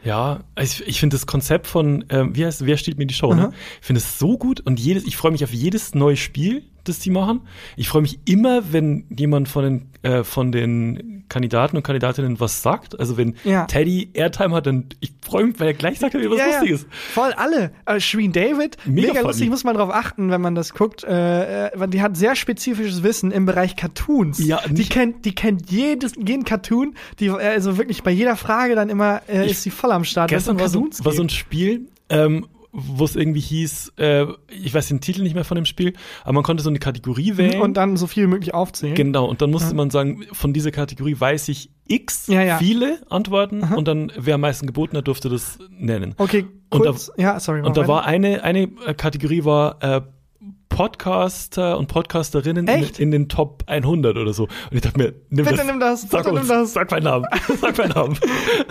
[0.03, 3.33] Ja, ich, ich finde das Konzept von, ähm, wie heißt, wer steht mir die Show,
[3.33, 3.47] ne?
[3.47, 3.53] Aha.
[3.81, 6.99] Ich finde es so gut und jedes, ich freue mich auf jedes neue Spiel, das
[6.99, 7.41] die machen.
[7.75, 12.61] Ich freue mich immer, wenn jemand von den, äh, von den Kandidaten und Kandidatinnen was
[12.61, 12.99] sagt.
[12.99, 13.65] Also wenn Ja.
[13.65, 16.85] Teddy Airtime hat, dann ich freue mich, weil er gleich sagt, was Lustiges.
[17.13, 17.71] Voll alle.
[17.85, 21.03] Äh, Shreen David, Mega mega, lustig, muss man drauf achten, wenn man das guckt.
[21.03, 24.39] Äh, äh, weil die hat sehr spezifisches Wissen im Bereich Cartoons.
[24.39, 26.95] Ja, die kennt, die kennt jedes, jeden Cartoon.
[27.19, 30.05] Die, äh, also wirklich bei jeder Frage dann immer äh, Ich- ist sie voll am
[30.05, 30.29] Start.
[30.29, 31.29] Gestern war so, war so ein.
[31.29, 32.45] Spiel, ähm,
[32.79, 36.33] wo es irgendwie hieß, äh, ich weiß den Titel nicht mehr von dem Spiel, aber
[36.33, 37.59] man konnte so eine Kategorie wählen.
[37.59, 38.93] und dann so viel wie möglich aufzählen.
[38.93, 42.57] Genau, und dann musste man sagen, von dieser Kategorie weiß ich X, Ja, ja.
[42.59, 46.13] viele Antworten und dann, wer am meisten geboten hat, durfte das nennen.
[46.17, 47.11] Okay, Und da- kurz.
[47.17, 47.61] ja, sorry.
[47.61, 47.87] Und da weiter.
[47.93, 50.01] war eine, eine Kategorie war äh,
[50.69, 54.43] Podcaster und Podcasterinnen in, in den Top 100 oder so.
[54.43, 56.73] Und ich dachte mir, nimm Bitte das, nimm das, sag bitte uns, nimm das.
[56.73, 57.25] sag meinen Namen,
[57.59, 58.19] sag meinen Namen.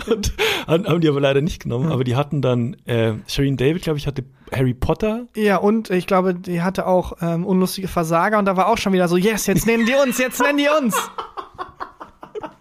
[0.09, 0.33] Und
[0.67, 3.99] haben haben die aber leider nicht genommen, aber die hatten dann, äh, Shireen David, glaube
[3.99, 4.23] ich, hatte
[4.53, 5.27] Harry Potter.
[5.35, 8.93] Ja, und ich glaube, die hatte auch ähm, unlustige Versager und da war auch schon
[8.93, 10.95] wieder so, yes, jetzt nennen die uns, jetzt nennen die uns.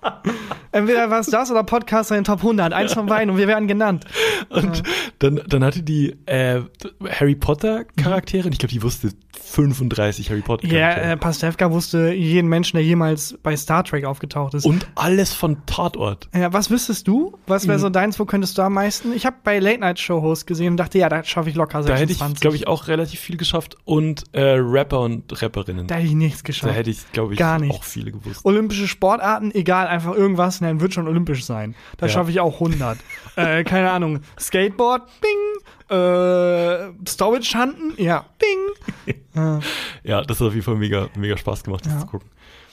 [0.77, 2.73] Entweder war es das oder Podcaster in den Top 100.
[2.73, 4.05] Eins von beiden und wir werden genannt.
[4.51, 4.83] Und
[5.19, 6.61] dann, dann hatte die äh,
[7.09, 9.11] Harry Potter Charaktere, ich glaube, die wusste
[9.55, 14.55] 35 Harry Potter Ja, äh, Pastewka wusste jeden Menschen, der jemals bei Star Trek aufgetaucht
[14.55, 14.65] ist.
[14.67, 16.29] Und alles von Tatort.
[16.35, 17.37] Ja, was wüsstest du?
[17.47, 17.69] Was Mhm.
[17.69, 18.19] wäre so deins?
[18.19, 19.13] Wo könntest du am meisten?
[19.13, 21.83] Ich habe bei Late Night Show Host gesehen und dachte, ja, da schaffe ich locker
[21.83, 22.35] Da hätte 26.
[22.35, 23.77] ich, glaube ich, auch relativ viel geschafft.
[23.85, 25.87] Und äh, Rapper und Rapperinnen.
[25.87, 26.75] da hätte ich nichts Da geschafft.
[26.75, 27.73] hätte ich, glaube ich, Gar nicht.
[27.73, 28.45] auch viele gewusst.
[28.45, 31.75] Olympische Sportarten, egal, einfach irgendwas, nein, wird schon olympisch sein.
[31.99, 32.13] Da Ja.
[32.13, 32.99] schaffe ich auch 100.
[33.37, 34.21] äh, keine Ahnung.
[34.39, 35.97] Skateboard, bing.
[35.97, 39.15] Äh, Storage Hunten, ja, bing.
[39.35, 39.61] äh,
[40.09, 42.01] Ja, das hat auf jeden Fall mega, mega Spaß gemacht, das Ja.
[42.01, 42.29] zu gucken.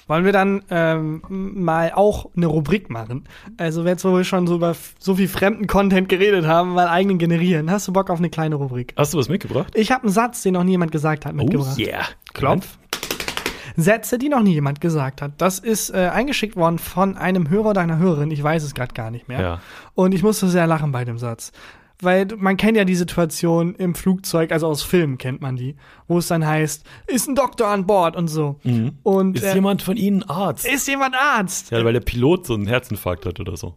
[0.08, 3.24] wollen wir dann ähm, mal auch eine Rubrik machen?
[3.58, 7.18] Also, jetzt, wo wir schon so über so viel fremden Content geredet haben, mal eigenen
[7.20, 7.72] generieren.
[7.72, 8.94] Hast du Bock auf eine kleine Rubrik?
[8.98, 9.74] Hast du was mitgebracht?
[9.76, 11.76] Ich habe einen Satz, den noch niemand gesagt hat, mitgebracht.
[11.78, 12.04] Oh yeah.
[12.34, 12.78] Klopf.
[13.76, 15.34] Sätze, die noch nie jemand gesagt hat.
[15.40, 18.32] Das ist äh, eingeschickt worden von einem Hörer oder einer Hörerin.
[18.32, 19.42] Ich weiß es gerade gar nicht mehr.
[19.42, 19.62] Ja.
[19.96, 21.52] Und ich musste sehr lachen bei dem Satz.
[22.02, 26.18] Weil man kennt ja die Situation im Flugzeug, also aus Filmen kennt man die, wo
[26.18, 28.60] es dann heißt, ist ein Doktor an Bord und so.
[29.04, 29.36] Und Mhm.
[29.36, 30.66] Ist äh, jemand von Ihnen Arzt?
[30.68, 31.72] ist jemand Arzt?
[31.72, 33.76] ja, weil der Pilot so einen Herzinfarkt hat oder so.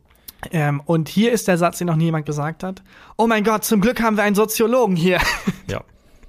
[0.51, 2.83] Ähm, und hier ist der Satz, den noch nie jemand gesagt hat.
[3.17, 5.19] Oh mein Gott, zum Glück haben wir einen Soziologen hier.
[5.71, 5.83] Ja.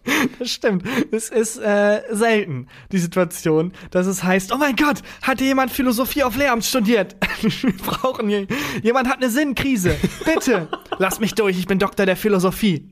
[0.39, 0.83] Das stimmt.
[1.11, 5.71] Es ist äh, selten, die Situation, dass es heißt, oh mein Gott, hat hier jemand
[5.71, 7.15] Philosophie auf Lehramt studiert?
[7.41, 8.47] Wir brauchen hier,
[8.81, 9.95] jemand hat eine Sinnkrise.
[10.25, 12.89] Bitte, lass mich durch, ich bin Doktor der Philosophie.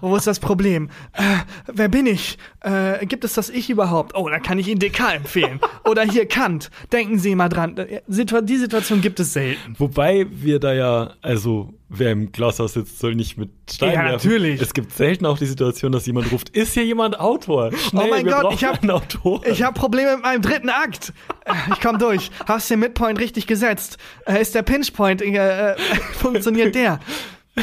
[0.00, 0.88] Wo ist das Problem?
[1.12, 1.22] Äh,
[1.66, 2.38] wer bin ich?
[2.60, 4.14] Äh, gibt es das Ich überhaupt?
[4.16, 5.60] Oh, dann kann ich Ihnen Descartes empfehlen.
[5.84, 6.70] Oder hier Kant.
[6.92, 7.76] Denken Sie mal dran.
[7.76, 9.74] Äh, Situa die Situation gibt es selten.
[9.78, 14.28] Wobei wir da ja, also wer im Glashaus sitzt, soll nicht mit Steinen Ja, werfen.
[14.30, 14.60] natürlich.
[14.60, 17.72] Es gibt selten auch die Situation, dass jemand ruft, ist hier jemand Autor?
[17.76, 19.44] Schnell, Oh mein Gott, ich hab- einen Autor.
[19.46, 21.12] Ich habe Probleme mit meinem dritten Akt.
[21.44, 22.30] Äh, Ich komm durch.
[22.46, 23.98] Hast den Midpoint richtig gesetzt?
[24.26, 25.74] Äh, Ist der Pinchpoint, äh,
[26.14, 27.00] funktioniert der?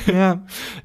[0.05, 0.41] Ja.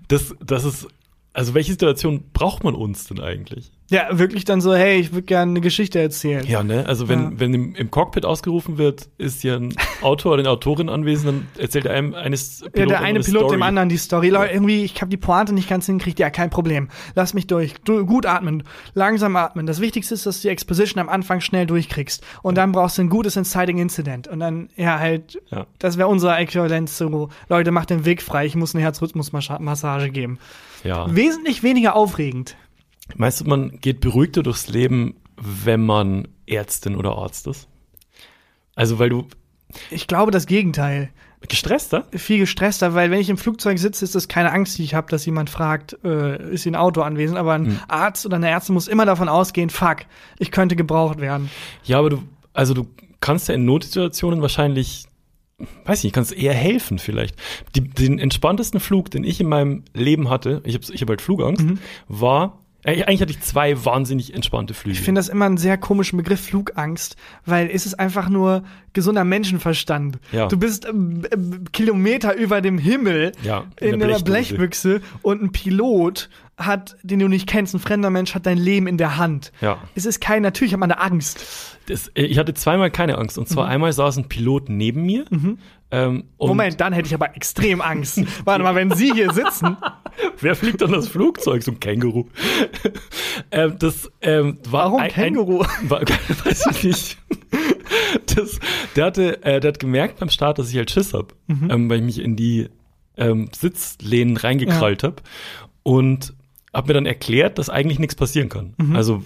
[0.08, 0.86] das, das ist,
[1.34, 3.72] also welche Situation braucht man uns denn eigentlich?
[3.90, 6.46] Ja, wirklich dann so, hey, ich würde gerne eine Geschichte erzählen.
[6.46, 6.86] Ja, ne?
[6.86, 7.32] Also wenn, Ja.
[7.36, 11.46] wenn im, im Cockpit ausgerufen wird, ist hier ein Autor oder eine Autorin anwesend, dann
[11.62, 13.56] erzählt er einem eines Pilot Ja, der eine Pilot Story.
[13.56, 14.30] dem anderen die Story.
[14.30, 16.18] Leute, irgendwie, ich habe die Pointe nicht ganz hingekriegt.
[16.18, 16.88] Ja, kein Problem.
[17.14, 17.74] Lass mich durch.
[17.84, 18.62] Du, gut atmen,
[18.94, 19.66] langsam atmen.
[19.66, 22.24] Das Wichtigste ist, dass du die Exposition am Anfang schnell durchkriegst.
[22.42, 24.26] Und dann brauchst du ein gutes Inciting Incident.
[24.26, 25.66] Und dann, ja, halt, Ja.
[25.78, 28.46] das wäre unser Äquivalent zu, Leute, macht den Weg frei.
[28.46, 30.38] Ich muss eine Herzrhythmusmassage geben.
[30.84, 31.14] Ja.
[31.14, 32.56] Wesentlich weniger aufregend.
[33.16, 37.68] Meinst du, man geht beruhigter durchs Leben, wenn man Ärztin oder Arzt ist?
[38.74, 39.26] Also weil du
[39.90, 41.10] Ich glaube das Gegenteil.
[41.48, 42.06] gestresster?
[42.12, 45.08] Viel gestresster, weil wenn ich im Flugzeug sitze, ist das keine Angst, die ich habe,
[45.10, 47.38] dass jemand fragt, äh, ist hier ein Auto anwesend.
[47.38, 49.98] Aber ein Arzt oder eine Ärztin muss immer davon ausgehen, fuck,
[50.38, 51.50] ich könnte gebraucht werden.
[51.84, 52.22] Ja, aber du,
[52.54, 52.86] also du
[53.20, 55.04] kannst ja in Notsituationen wahrscheinlich,
[55.84, 57.36] weiß nicht, kannst eher helfen vielleicht.
[57.74, 61.20] Die, den entspanntesten Flug, den ich in meinem Leben hatte, ich habe ich hab halt
[61.20, 61.64] Flugangst,
[62.08, 64.98] war, äh, eigentlich hatte ich zwei wahnsinnig entspannte Flüge.
[64.98, 69.24] Ich finde das immer einen sehr komischen Begriff, Flugangst, weil es ist einfach nur gesunder
[69.24, 70.18] Menschenverstand.
[70.32, 70.48] Ja.
[70.48, 75.52] Du bist ähm, ähm, Kilometer über dem Himmel Ja, in, in einer Blechbüchse und ein
[75.52, 76.28] Pilot
[76.66, 79.52] hat, den du nicht kennst, ein fremder Mensch hat dein Leben in der Hand.
[79.60, 79.78] Ja.
[79.94, 81.78] Es ist kein, natürlich hat man eine Angst.
[81.86, 83.38] Das, äh, ich hatte zweimal keine Angst.
[83.38, 85.24] Und zwar einmal saß ein Pilot neben mir.
[85.90, 88.20] Ähm, und Moment, dann hätte ich aber extrem Angst.
[88.44, 89.76] Warte mal, wenn Sie hier sitzen,
[90.40, 91.62] Wer fliegt dann das Flugzeug?
[91.62, 92.26] So ein Känguru.
[93.50, 95.62] ähm, das ähm, war Warum ein, Känguru?
[95.80, 97.18] Ein, war, weiß ich nicht.
[98.34, 98.58] Das,
[98.96, 101.70] der hatte, äh, der hat gemerkt beim Start, dass ich halt Schiss hab, Mhm.
[101.70, 102.68] ähm, weil ich mich in die
[103.16, 105.22] ähm, Sitzlehnen reingekrallt hab
[105.82, 106.34] und
[106.72, 108.72] hab mir dann erklärt, dass eigentlich nichts passieren kann.
[108.78, 108.96] Mhm.
[108.96, 109.22] Also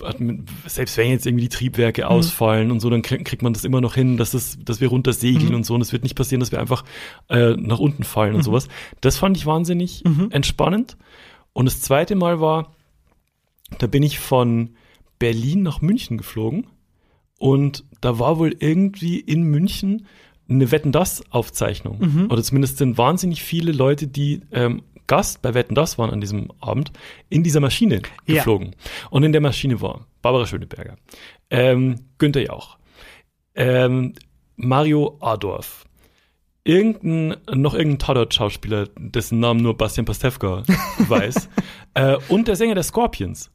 [0.67, 3.81] selbst wenn jetzt irgendwie die Triebwerke ausfallen und so, dann krieg, kriegt man das immer
[3.81, 5.55] noch hin, dass, es, dass wir runter segeln Mhm.
[5.57, 5.75] und so.
[5.75, 6.85] Und es wird nicht passieren, dass wir einfach
[7.29, 8.67] äh, nach unten fallen und sowas.
[9.01, 10.29] Das fand ich wahnsinnig Mhm.
[10.31, 10.97] entspannend.
[11.53, 12.73] Und das zweite Mal war,
[13.79, 14.71] da bin ich von
[15.19, 16.67] Berlin nach München geflogen
[17.39, 20.07] und da war wohl irgendwie in München
[20.49, 22.31] eine Wetten das Aufzeichnung Mhm.
[22.31, 26.51] oder zumindest sind wahnsinnig viele Leute, die ähm, Gast bei Wetten das waren an diesem
[26.61, 26.93] Abend,
[27.29, 28.37] in dieser Maschine Ja.
[28.37, 28.75] geflogen.
[29.11, 30.97] Und in der Maschine war Barbara Schöneberger,
[31.51, 32.79] ähm, Günther Jauch,
[33.55, 34.15] ähm,
[34.57, 35.85] Mario Adorf,
[36.65, 40.63] irgendein, noch irgendein Tatort-Schauspieler, dessen Namen nur Bastian Pastewka
[40.99, 41.49] weiß,
[41.95, 43.51] äh, und der Sänger der Scorpions.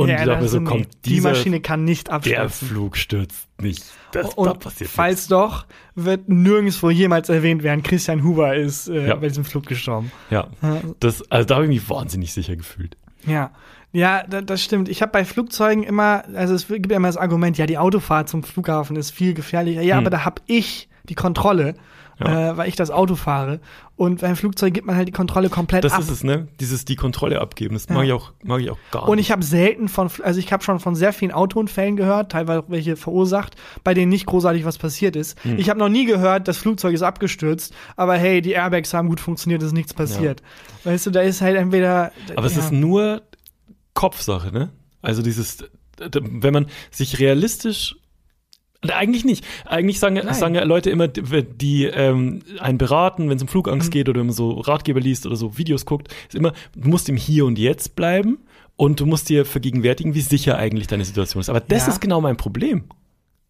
[0.00, 2.68] Und Ja, ich dachte mir so, kommt die Maschine kann nicht der abstürzen.
[2.68, 3.84] Flug stürzt nicht.
[4.12, 9.08] Das, da Und passiert falls doch, wird nirgendwo jemals erwähnt werden, Christian Huber ist äh,
[9.08, 9.16] Ja.
[9.16, 10.10] bei diesem Flug gestorben.
[10.30, 10.48] nichts.
[10.62, 12.96] Ja, das, also da habe ich mich wahnsinnig sicher gefühlt.
[13.26, 13.50] Ja,
[13.92, 14.88] ja, da, das stimmt.
[14.88, 18.28] Ich habe bei Flugzeugen immer, also es gibt ja immer das Argument, ja, die Autofahrt
[18.28, 19.82] zum Flughafen ist viel gefährlicher.
[19.82, 20.00] Ja, Hm.
[20.06, 21.74] aber da habe ich die Kontrolle,
[22.18, 22.50] Ja.
[22.52, 23.60] äh, weil ich das Auto fahre.
[23.96, 26.00] Und beim Flugzeug gibt man halt die Kontrolle komplett Das ab.
[26.00, 26.48] ist es, ne?
[26.58, 27.74] Dieses die Kontrolle abgeben.
[27.74, 27.94] Das Ja.
[27.94, 29.26] mag ich auch, mag ich auch gar Und nicht.
[29.26, 32.68] ich habe selten von, also ich habe schon von sehr vielen Autounfällen gehört, teilweise auch
[32.68, 35.42] welche verursacht, bei denen nicht großartig was passiert ist.
[35.44, 35.58] Hm.
[35.58, 39.20] Ich habe noch nie gehört, das Flugzeug ist abgestürzt, aber hey, die Airbags haben gut
[39.20, 40.42] funktioniert, es ist nichts passiert.
[40.84, 42.12] Weißt du, da ist halt entweder.
[42.36, 42.60] Aber es ja.
[42.60, 43.22] ist nur
[43.94, 44.70] Kopfsache, ne?
[45.02, 45.64] Also dieses,
[45.98, 47.96] wenn man sich realistisch
[48.88, 49.44] eigentlich nicht.
[49.66, 50.32] Eigentlich sagen, Nein.
[50.34, 53.92] sagen ja Leute immer, die, ähm, einen beraten, wenn es um Flugangst Mhm.
[53.92, 57.16] geht oder man so Ratgeber liest oder so Videos guckt, ist immer, du musst im
[57.16, 58.38] Hier und Jetzt bleiben
[58.76, 61.50] und du musst dir vergegenwärtigen, wie sicher eigentlich deine Situation ist.
[61.50, 61.92] Aber das Ja.
[61.92, 62.84] ist genau mein Problem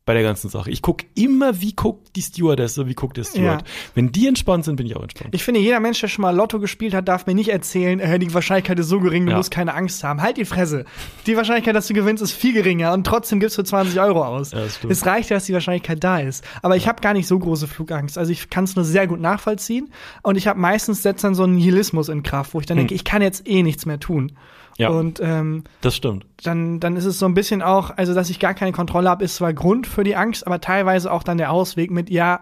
[0.06, 0.70] bei der ganzen Sache.
[0.70, 3.62] Ich gucke immer, wie guckt die Stewardess wie guckt der Steward.
[3.62, 3.66] Ja.
[3.94, 5.34] Wenn die entspannt sind, bin ich auch entspannt.
[5.34, 8.18] Ich finde, jeder Mensch, der schon mal Lotto gespielt hat, darf mir nicht erzählen, äh,
[8.18, 9.36] die Wahrscheinlichkeit ist so gering, du Ja.
[9.36, 10.20] musst keine Angst haben.
[10.22, 10.84] Halt die Fresse.
[11.26, 14.52] Die Wahrscheinlichkeit, dass du gewinnst, ist viel geringer und trotzdem gibst du 20 Euro aus.
[14.52, 16.44] Ja, es reicht ja, dass die Wahrscheinlichkeit da ist.
[16.62, 18.16] Aber ich habe gar nicht so große Flugangst.
[18.18, 19.92] Also ich kann es nur sehr gut nachvollziehen
[20.22, 22.94] und ich habe meistens setzt dann so einen Nihilismus in Kraft, wo ich dann denke,
[22.94, 24.32] ich kann jetzt eh nichts mehr tun.
[24.78, 24.88] Ja.
[24.88, 26.24] Und ähm, das stimmt.
[26.42, 29.24] dann, dann ist es so ein bisschen auch, also dass ich gar keine Kontrolle habe,
[29.24, 32.40] ist zwar Grund für die Angst, aber teilweise auch dann der Ausweg mit, ja,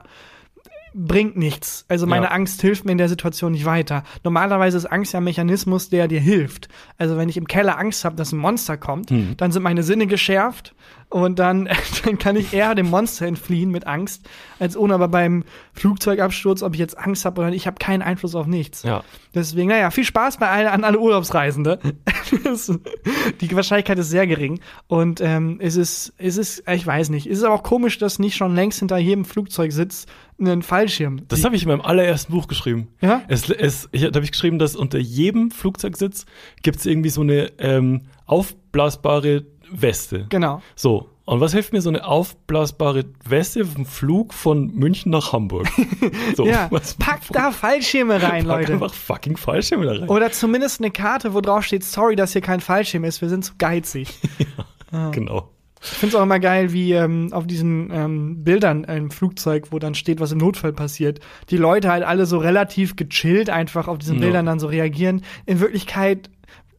[0.94, 1.84] bringt nichts.
[1.88, 2.30] Also meine Ja.
[2.32, 4.04] Angst hilft mir in der Situation nicht weiter.
[4.24, 6.68] Normalerweise ist Angst ja ein Mechanismus, der dir hilft.
[6.96, 9.34] Also wenn ich im Keller Angst habe, dass ein Monster kommt, Hm.
[9.36, 10.74] dann sind meine Sinne geschärft
[11.10, 11.68] und dann,
[12.04, 14.28] dann kann ich eher dem Monster entfliehen mit Angst,
[14.58, 18.02] als ohne aber beim Flugzeugabsturz, ob ich jetzt Angst habe oder nicht, ich habe keinen
[18.02, 18.82] Einfluss auf nichts.
[18.82, 19.02] Ja.
[19.34, 21.78] Deswegen, naja, viel Spaß bei allen, an alle Urlaubsreisende.
[23.40, 24.60] Die Wahrscheinlichkeit ist sehr gering.
[24.86, 28.18] Und ähm, es ist, es ist, ich weiß nicht, es ist aber auch komisch, dass
[28.18, 30.08] nicht schon längst hinter jedem Flugzeug sitzt
[30.40, 31.22] ein Fallschirm.
[31.28, 32.88] Das habe ich in meinem allerersten Buch geschrieben.
[33.00, 33.22] Ja?
[33.28, 36.26] Es, es, ich, da habe ich geschrieben, dass unter jedem Flugzeugsitz
[36.62, 40.26] gibt es irgendwie so eine ähm, aufblasbare Weste.
[40.28, 40.62] Genau.
[40.74, 41.08] So.
[41.24, 45.66] Und was hilft mir so eine aufblasbare Weste dem Flug von München nach Hamburg?
[46.36, 48.72] So, Ja, was, packt da Fallschirme rein, pack Leute.
[48.74, 50.08] einfach fucking Fallschirme da rein.
[50.08, 53.44] Oder zumindest eine Karte, wo drauf steht, sorry, dass hier kein Fallschirm ist, wir sind
[53.44, 54.08] zu geizig.
[55.12, 55.50] Genau.
[55.82, 59.78] Ich finde es auch immer geil, wie ähm, auf diesen ähm, Bildern im Flugzeug, wo
[59.78, 63.98] dann steht, was im Notfall passiert, die Leute halt alle so relativ gechillt einfach auf
[63.98, 64.22] diesen Ja.
[64.22, 65.22] Bildern dann so reagieren.
[65.46, 66.30] In Wirklichkeit,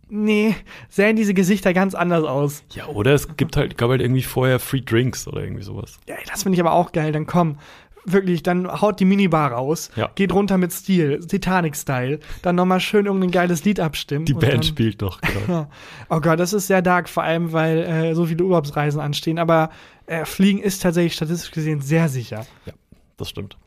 [0.09, 0.55] nee,
[0.89, 2.63] sehen diese Gesichter ganz anders aus.
[2.73, 5.99] Ja, oder es gibt halt, gab halt irgendwie vorher Free Drinks oder irgendwie sowas.
[6.07, 7.11] Ja, das finde ich aber auch geil.
[7.11, 7.57] Dann komm,
[8.05, 10.09] wirklich, dann haut die Minibar raus, Ja.
[10.15, 14.25] geht runter mit Stil, Titanic-Style, dann nochmal schön irgendein geiles Lied abstimmen.
[14.25, 15.39] Die Band dann, spielt noch, genau.
[15.47, 15.69] Ja.
[16.09, 19.37] Oh Gott, das ist sehr dark, vor allem, weil äh, so viele Urlaubsreisen anstehen.
[19.39, 19.69] Aber
[20.07, 22.45] äh, Fliegen ist tatsächlich statistisch gesehen sehr sicher.
[22.65, 22.73] Ja,
[23.17, 23.57] das stimmt.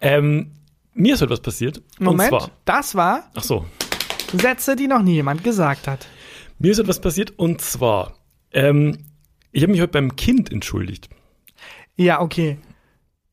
[0.00, 0.52] Ähm,
[0.94, 1.82] mir ist etwas passiert.
[1.98, 3.64] Moment, Und zwar, das war ach so,
[4.40, 6.06] Sätze, die noch nie jemand gesagt hat.
[6.58, 8.14] mir ist etwas passiert und zwar,
[8.52, 8.98] ähm,
[9.52, 11.08] ich habe mich heute beim Kind entschuldigt.
[11.96, 12.58] Ja, okay.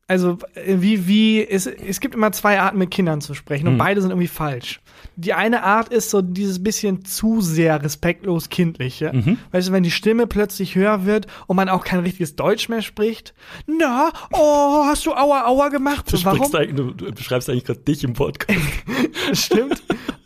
[0.08, 3.74] Also, äh, wie, wie, es, es gibt immer zwei Arten, mit Kindern zu sprechen und
[3.74, 3.78] Mhm.
[3.78, 4.80] beide sind irgendwie falsch.
[5.16, 9.10] Die eine Art ist so dieses bisschen zu sehr respektlos kindliche.
[9.14, 9.38] Mhm.
[9.52, 12.82] Weißt du, wenn die Stimme plötzlich höher wird und man auch kein richtiges Deutsch mehr
[12.82, 13.32] spricht.
[13.66, 16.12] Na, oh, hast du Aua Aua gemacht?
[16.12, 16.50] Du, Warum?
[16.50, 18.58] du, du beschreibst eigentlich gerade dich im Podcast.
[19.32, 19.82] Stimmt.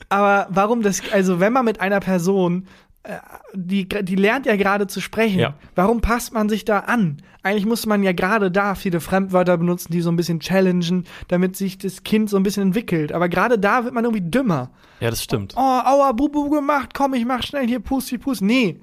[0.09, 2.67] Aber warum das, also wenn man mit einer Person,
[3.03, 3.17] äh,
[3.55, 5.55] die, die lernt ja gerade zu sprechen, Ja.
[5.75, 7.19] warum passt man sich da an?
[7.43, 11.57] Eigentlich muss man ja gerade da viele Fremdwörter benutzen, die so ein bisschen challengen, damit
[11.57, 13.13] sich das Kind so ein bisschen entwickelt.
[13.13, 14.71] Aber gerade da wird man irgendwie dümmer.
[14.99, 15.55] Ja, das stimmt.
[15.57, 18.43] Oh, aua, Bubu gemacht, komm, ich mach schnell hier Pusti Pust.
[18.43, 18.81] Nee.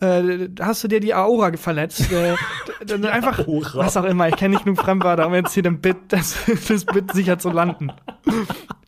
[0.00, 2.12] Äh, hast du dir die Aura verletzt?
[2.12, 2.34] äh,
[2.84, 3.78] d- d- einfach, Aura.
[3.78, 4.28] was auch immer.
[4.28, 6.36] Ich kenne nicht genug Fremdwörter, um jetzt hier den Bit, das,
[6.68, 7.92] das Bit sicher zu landen.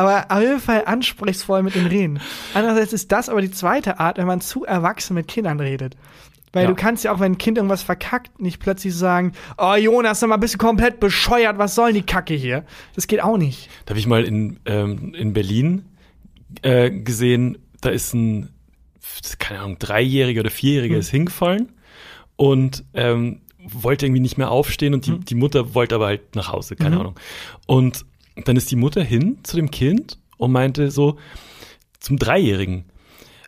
[0.00, 2.20] Aber auf jeden Fall ansprechsvoll mit dem Reden.
[2.54, 5.96] Andererseits ist das aber die zweite Art, wenn man zu erwachsen mit Kindern redet.
[6.52, 6.68] Weil Ja.
[6.70, 10.28] du kannst ja auch, wenn ein Kind irgendwas verkackt, nicht plötzlich sagen, oh Jonas, sag
[10.28, 12.64] mal, bist du komplett bescheuert, was soll die Kacke hier?
[12.96, 13.68] Das geht auch nicht.
[13.86, 15.84] Da habe ich mal in, ähm, in Berlin
[16.62, 18.48] äh, gesehen, da ist ein,
[19.38, 21.00] keine Ahnung, Dreijähriger oder Vierjähriger Hm.
[21.00, 21.70] ist hingefallen
[22.36, 25.24] und ähm, wollte irgendwie nicht mehr aufstehen und die, Hm.
[25.24, 27.00] die Mutter wollte aber halt nach Hause, keine Mhm.
[27.00, 27.14] Ahnung.
[27.66, 28.04] Und
[28.44, 31.16] dann ist die Mutter hin zu dem Kind und meinte so
[31.98, 32.84] zum Dreijährigen,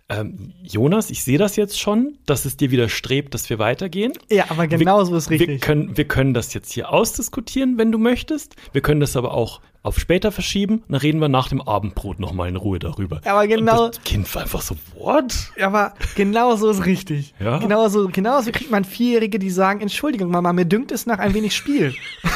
[0.08, 4.12] ähm, Jonas, ich sehe das jetzt schon, dass es dir widerstrebt, dass wir weitergehen.
[4.30, 5.62] Ja, aber genau so ist Wir richtig.
[5.62, 8.56] können, wir können das jetzt hier ausdiskutieren, wenn du möchtest.
[8.72, 10.82] Wir können das aber auch auf später verschieben.
[10.88, 13.22] Dann reden wir nach dem Abendbrot nochmal in Ruhe darüber.
[13.24, 15.32] Aber genau- Und das Kind war einfach so, what?
[15.62, 17.32] Aber genau so ist richtig.
[17.40, 17.56] Ja?
[17.58, 21.20] Genau so, genau so kriegt man Vierjährige, die sagen, Entschuldigung, Mama, mir dünkt es nach
[21.20, 21.94] ein wenig Spiel.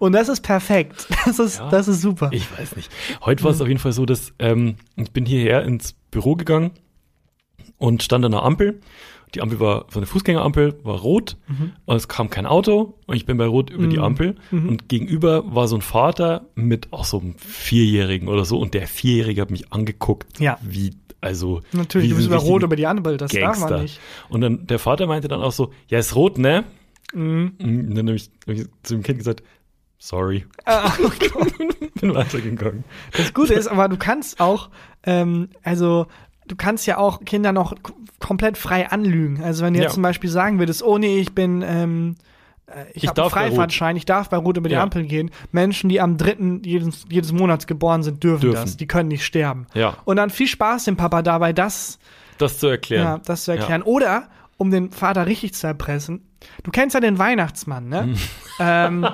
[0.00, 1.06] Und das ist perfekt.
[1.26, 1.68] Das ist, Ja.
[1.70, 2.30] das ist super.
[2.32, 2.90] Ich weiß nicht.
[3.24, 6.72] Heute war es auf jeden Fall so, dass ähm, ich bin hierher ins Büro gegangen
[7.78, 8.80] und stand an der Ampel.
[9.34, 11.36] die Ampel war, so eine Fußgängerampel, war rot
[11.86, 15.42] und es kam kein Auto und ich bin bei Rot über die Ampel und gegenüber
[15.54, 19.50] war so ein Vater mit auch so einem Vierjährigen oder so und der Vierjährige hat
[19.50, 20.58] mich angeguckt, Ja.
[20.62, 23.70] wie, also Natürlich, du bist über Rot über die Ampel, das darf Gangster.
[23.70, 23.98] man nicht.
[24.28, 26.62] Und dann der Vater meinte dann auch so, ja, ist rot, ne?
[27.12, 27.54] Mhm.
[27.60, 29.42] Und dann habe ich, hab ich zu dem Kind gesagt,
[30.08, 30.44] sorry.
[30.66, 30.90] Ah,
[32.00, 32.84] bin weitergegangen.
[33.16, 34.68] Das Gute ist aber, du kannst auch,
[35.04, 36.06] ähm, also
[36.46, 37.74] du kannst ja auch Kinder noch
[38.20, 39.42] komplett frei anlügen.
[39.42, 39.94] Also wenn du jetzt Ja.
[39.94, 42.14] zum Beispiel sagen würdest, oh nee, ich bin, ähm,
[42.66, 43.30] äh, ich, Ich habe einen.
[43.30, 44.82] Freifahrtschein, ich darf bei Rot über die Ja.
[44.82, 45.30] Ampel gehen.
[45.52, 48.60] Menschen, die am dritten jedes, jedes Monats geboren sind, dürfen, Dürfen.
[48.62, 48.76] das.
[48.76, 49.66] Die können nicht sterben.
[49.74, 49.96] Ja.
[50.04, 51.98] Und dann viel Spaß dem Papa dabei, das,
[52.38, 53.04] Das zu erklären.
[53.04, 53.82] ja, das zu erklären.
[53.82, 56.22] Oder, um den Vater richtig zu erpressen,
[56.62, 58.02] du kennst ja den Weihnachtsmann, ne?
[58.06, 58.16] Mhm.
[58.60, 59.06] ähm,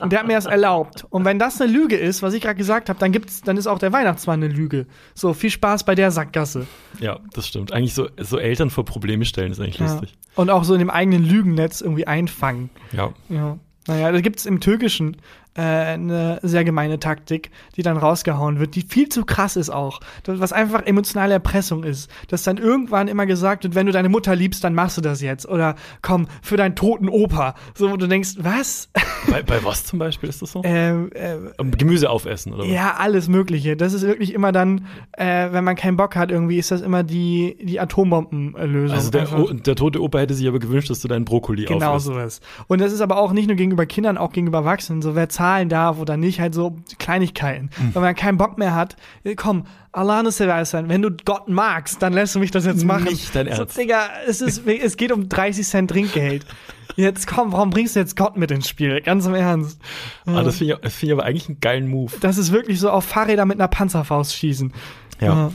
[0.00, 1.04] und der hat mir das erlaubt.
[1.10, 3.66] Und wenn das eine Lüge ist, was ich gerade gesagt habe, dann gibt's, dann ist
[3.66, 4.86] auch der Weihnachtsmann eine Lüge.
[5.14, 6.66] So, viel Spaß bei der Sackgasse.
[6.98, 7.72] Ja, das stimmt.
[7.72, 9.86] Eigentlich so, so Eltern vor Probleme stellen ist eigentlich Ja.
[9.92, 10.14] lustig.
[10.34, 12.70] Und auch so in dem eigenen Lügennetz irgendwie einfangen.
[12.92, 13.12] Ja.
[13.28, 13.58] Ja.
[13.88, 15.16] Naja, da gibt's im Türkischen
[15.54, 20.00] äh, eine sehr gemeine Taktik, die dann rausgehauen wird, die viel zu krass ist auch.
[20.26, 22.10] Was einfach emotionale Erpressung ist.
[22.28, 25.20] Dass dann irgendwann immer gesagt wird, wenn du deine Mutter liebst, dann machst du das
[25.20, 25.46] jetzt.
[25.46, 27.54] Oder komm, für deinen toten Opa.
[27.74, 28.88] So, wo du denkst, was?
[29.30, 30.62] Bei, bei was zum Beispiel ist das so?
[30.64, 31.36] ähm, äh,
[31.76, 32.70] Gemüse aufessen, oder was?
[32.70, 33.76] ja, alles Mögliche.
[33.76, 37.04] Das ist wirklich immer dann, äh, wenn man keinen Bock hat, irgendwie ist das immer
[37.04, 38.96] die, die Atombombenlösung.
[38.96, 41.92] Also der, o, der tote Opa hätte sich aber gewünscht, dass du deinen Brokkoli Genau
[41.92, 42.06] aufisst.
[42.06, 42.40] sowas.
[42.66, 45.02] Und das ist aber auch nicht nur gegenüber Kindern, auch gegenüber Erwachsenen.
[45.02, 47.70] So, wer zahlen darf oder nicht, halt so Kleinigkeiten.
[47.76, 47.94] Hm.
[47.96, 50.88] Wenn man keinen Bock mehr hat, äh, komm, Allah sein.
[50.88, 53.04] Wenn du Gott magst, dann lässt du mich das jetzt machen.
[53.04, 53.74] Nicht dein Ernst.
[53.74, 56.46] So, Digga, es, ist, es geht um 30 Cent Trinkgeld.
[56.94, 59.00] Jetzt komm, warum bringst du jetzt Gott mit ins Spiel?
[59.00, 59.80] Ganz im Ernst.
[60.26, 62.12] Ah, das finde ich, das find ich aber eigentlich einen geilen Move.
[62.20, 64.72] Das ist wirklich so auf Fahrräder mit einer Panzerfaust schießen.
[65.20, 65.50] Ja.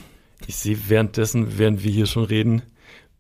[0.48, 2.62] Ich sehe währenddessen, während wir hier schon reden,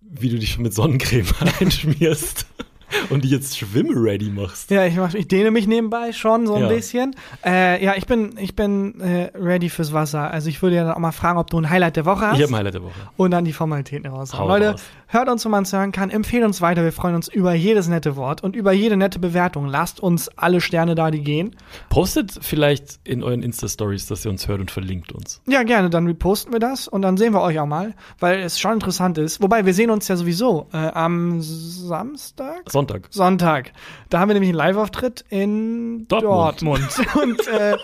[0.01, 1.27] wie du dich schon mit Sonnencreme
[1.61, 2.45] einschmierst
[3.09, 4.69] und die jetzt schwimme-ready machst.
[4.71, 6.67] Ja, ich, mach, ich dehne mich nebenbei schon so ein Ja.
[6.69, 7.15] bisschen.
[7.45, 10.31] Äh, ja, ich bin, ich bin äh, ready fürs Wasser.
[10.31, 12.37] Also ich würde ja dann auch mal fragen, ob du ein Highlight der Woche hast.
[12.37, 12.93] Ich habe ein Highlight der Woche.
[13.17, 14.33] und dann die Formalitäten raus.
[14.33, 14.81] Hau Leute, raus.
[15.07, 16.09] hört uns, wo man es hören kann.
[16.09, 16.83] Empfehlt uns weiter.
[16.83, 19.65] Wir freuen uns über jedes nette Wort und über jede nette Bewertung.
[19.67, 21.55] Lasst uns alle Sterne da, die gehen.
[21.89, 25.41] Postet vielleicht in euren Insta-Stories, dass ihr uns hört und verlinkt uns.
[25.47, 25.89] Ja, gerne.
[25.89, 29.17] Dann reposten wir das und dann sehen wir euch auch mal, weil es schon interessant
[29.17, 29.41] ist.
[29.41, 32.61] Wobei, wir sehen uns ja sowieso äh, am Samstag?
[32.77, 33.07] Sonntag.
[33.09, 33.71] Sonntag.
[34.09, 36.25] Da haben wir nämlich einen Live-Auftritt in Dortmund.
[36.61, 37.15] Dortmund.
[37.21, 37.75] Und äh,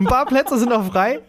[0.00, 1.20] ein paar Plätze sind noch frei.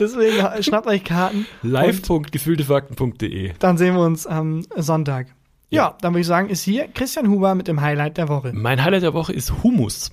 [0.00, 1.46] Deswegen schnappt euch Karten.
[1.62, 5.28] Live.gefühltefakten.de dann sehen wir uns am Sonntag.
[5.70, 5.96] Ja, Ja.
[6.00, 8.52] dann würde ich sagen, ist hier Christian Huber mit dem Highlight der Woche.
[8.54, 10.10] Mein Highlight der Woche ist Hummus.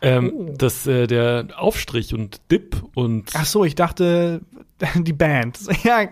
[0.00, 0.54] Ähm, Oh.
[0.58, 4.40] Das, äh, der Aufstrich und Dip und Ach so, ich dachte,
[4.96, 5.58] die Band.
[5.84, 6.08] Ja,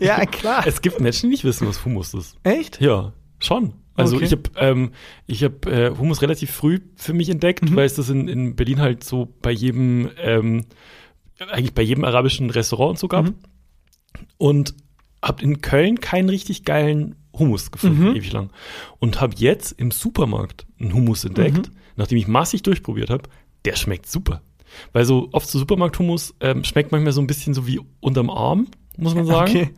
[0.00, 0.64] ja klar.
[0.66, 2.36] es gibt Menschen, die nicht wissen, was Hummus ist.
[2.42, 2.80] Echt?
[2.80, 3.12] Ja,
[3.44, 3.74] schon.
[3.94, 4.24] Also Okay.
[4.24, 4.90] ich habe ähm,
[5.26, 7.76] ich hab, äh, Hummus relativ früh für mich entdeckt, Mhm.
[7.76, 10.64] weil es das in, in Berlin halt so bei jedem, ähm,
[11.50, 13.26] eigentlich bei jedem arabischen Restaurant und so gab.
[13.26, 13.34] Mhm.
[14.38, 14.74] Und
[15.22, 18.16] habe in Köln keinen richtig geilen Hummus gefunden, Mhm.
[18.16, 18.50] ewig lang.
[18.98, 21.74] Und habe jetzt im Supermarkt einen Hummus entdeckt, Mhm.
[21.96, 23.28] nachdem ich massig durchprobiert habe.
[23.64, 24.42] Der schmeckt super.
[24.92, 28.66] Weil so oft so Supermarkt-Hummus ähm, schmeckt manchmal so ein bisschen so wie unterm Arm,
[28.96, 29.50] muss man sagen.
[29.50, 29.70] Okay.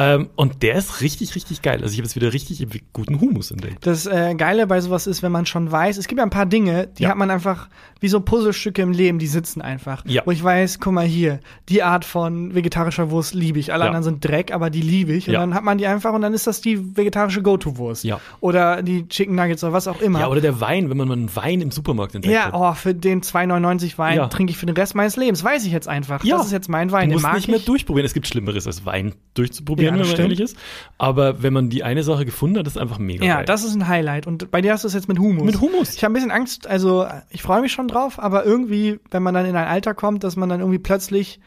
[0.00, 1.80] Ähm, und der ist richtig, richtig geil.
[1.82, 3.84] Also ich habe jetzt wieder richtig guten Hummus entdeckt.
[3.84, 6.46] Das äh, Geile bei sowas ist, wenn man schon weiß, es gibt ja ein paar
[6.46, 7.08] Dinge, die Ja.
[7.10, 7.68] hat man einfach
[8.00, 10.04] wie so Puzzlestücke im Leben, die sitzen einfach.
[10.06, 10.22] Ja.
[10.24, 13.72] Wo ich weiß, guck mal hier, die Art von vegetarischer Wurst liebe ich.
[13.72, 13.86] Alle Ja.
[13.88, 15.26] anderen sind Dreck, aber die liebe ich.
[15.26, 18.04] Und dann hat man die einfach und dann ist das die vegetarische Go-To-Wurst.
[18.04, 18.20] Ja.
[18.38, 20.20] Oder die Chicken Nuggets oder was auch immer.
[20.20, 22.54] Ja, oder der Wein, wenn man mal einen Wein im Supermarkt entdeckt Ja, hat.
[22.54, 25.42] oh, für den 2,99 Wein trinke ich für den Rest meines Lebens.
[25.42, 26.22] Weiß ich jetzt einfach.
[26.22, 26.36] Ja.
[26.36, 27.08] Das ist jetzt mein Wein.
[27.08, 28.06] Du Den musst mag nicht mehr durchprobieren.
[28.06, 30.20] Es gibt Schlimmeres als Wein durchzuprobieren, Ja, das wenn man stimmt.
[30.20, 30.56] ehrlich ist.
[30.98, 33.44] Aber wenn man die eine Sache gefunden hat, ist einfach mega Ja, geil.
[33.44, 34.26] das ist ein Highlight.
[34.26, 35.44] Und bei dir hast du es jetzt mit Humus.
[35.44, 35.94] Mit Hummus.
[35.94, 39.34] Ich habe ein bisschen Angst, also ich freue mich schon drauf, aber irgendwie, wenn man
[39.34, 41.40] dann in ein Alter kommt, dass man dann irgendwie plötzlich,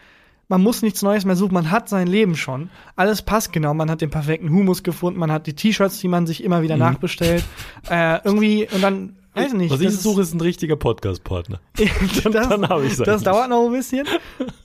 [0.48, 2.70] man muss nichts Neues mehr suchen, man hat sein Leben schon.
[2.96, 6.28] Alles passt genau, man hat den perfekten Humus gefunden, man hat die T-Shirts, die man
[6.28, 7.44] sich immer wieder nachbestellt.
[7.90, 9.72] Äh, irgendwie, und dann, weiß ich nicht.
[9.72, 11.60] Was ich das suche, ist ein richtiger Podcast-Partner.
[12.24, 14.06] das, dann hab ich's Das dauert noch ein bisschen.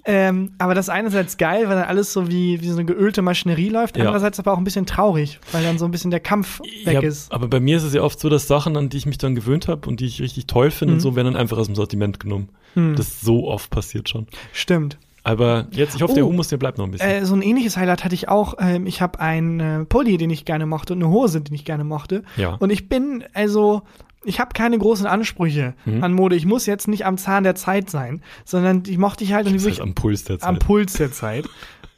[0.04, 3.22] ähm, aber das ist einerseits geil, weil dann alles so wie, wie so eine geölte
[3.22, 3.96] Maschinerie läuft.
[3.96, 4.04] Ja.
[4.04, 7.00] Andererseits aber auch ein bisschen traurig, weil dann so ein bisschen der Kampf weg Ja,
[7.00, 7.32] ist.
[7.32, 9.34] aber bei mir ist es ja oft so, dass Sachen, an die ich mich dann
[9.34, 10.96] gewöhnt habe und die ich richtig toll finde Mhm.
[10.98, 12.48] und so, werden dann einfach aus dem Sortiment genommen.
[12.74, 14.26] Das ist so oft passiert schon.
[14.52, 14.98] Stimmt.
[15.26, 16.28] Aber jetzt, ich hoffe, der Oh.
[16.28, 17.08] Hummus, der bleibt noch ein bisschen.
[17.10, 18.54] Äh, so ein ähnliches Highlight hatte ich auch.
[18.60, 21.64] Ähm, ich habe einen äh, Pulli, den ich gerne mochte und eine Hose, den ich
[21.64, 22.22] gerne mochte.
[22.36, 22.54] Ja.
[22.54, 23.82] Und ich bin, also,
[24.24, 26.04] ich habe keine großen Ansprüche Mhm.
[26.04, 26.36] an Mode.
[26.36, 29.52] Ich muss jetzt nicht am Zahn der Zeit sein, sondern die mochte ich halt und
[29.52, 30.48] die das heißt wirklich am Puls der Zeit.
[30.48, 31.46] am Puls der Zeit.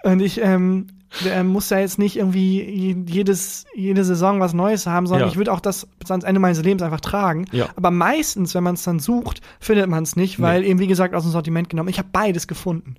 [0.05, 0.87] Und ich ähm,
[1.25, 5.33] Der muss ja jetzt nicht irgendwie jedes, jede Saison was Neues haben, sondern Ja.
[5.33, 7.47] ich würde auch das bis ans Ende meines Lebens einfach tragen.
[7.51, 7.67] Ja.
[7.77, 11.15] Aber meistens, wenn man es dann sucht, findet man es nicht, weil eben, wie gesagt,
[11.15, 11.89] aus dem Sortiment genommen.
[11.89, 12.97] Ich habe beides gefunden.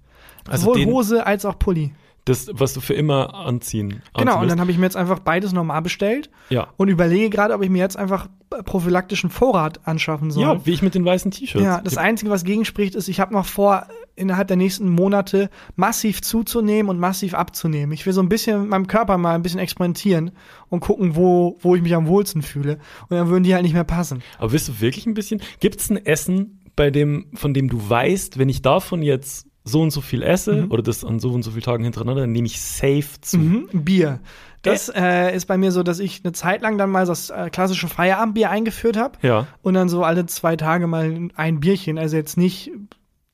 [0.50, 1.94] Also Sowohl den- Hose als auch Pulli.
[2.26, 4.04] Das, was du für immer anziehen.
[4.16, 6.68] Genau, und dann habe ich mir jetzt einfach beides normal bestellt Ja.
[6.78, 8.28] und überlege gerade, ob ich mir jetzt einfach
[8.66, 10.44] prophylaktischen Vorrat anschaffen soll.
[10.44, 11.64] Ja, wie ich mit den weißen T-Shirts.
[11.66, 16.22] Ja, das Einzige, was gegenspricht, ist, ich habe noch vor, innerhalb der nächsten Monate massiv
[16.22, 17.94] zuzunehmen und massiv abzunehmen.
[17.94, 20.32] Ich will so ein bisschen mit meinem Körper mal ein bisschen experimentieren
[20.68, 22.80] und gucken, wo, wo ich mich am wohlsten fühle.
[23.10, 24.22] Und dann würden die halt nicht mehr passen.
[24.38, 25.42] Aber willst du wirklich ein bisschen?
[25.62, 29.82] Gibt es ein Essen, bei dem, von dem du weißt, wenn ich davon jetzt so
[29.82, 32.62] und so viel esse oder das an so und so vielen Tagen hintereinander, nehme ich
[32.62, 33.38] safe zu.
[33.38, 34.20] Mhm, Bier.
[34.62, 37.50] Das äh, ist bei mir so, dass ich eine Zeit lang dann mal das äh,
[37.50, 39.18] klassische Feierabendbier eingeführt habe.
[39.22, 39.48] Ja.
[39.62, 41.98] Und dann so alle zwei Tage mal ein Bierchen.
[41.98, 42.72] Also jetzt nicht,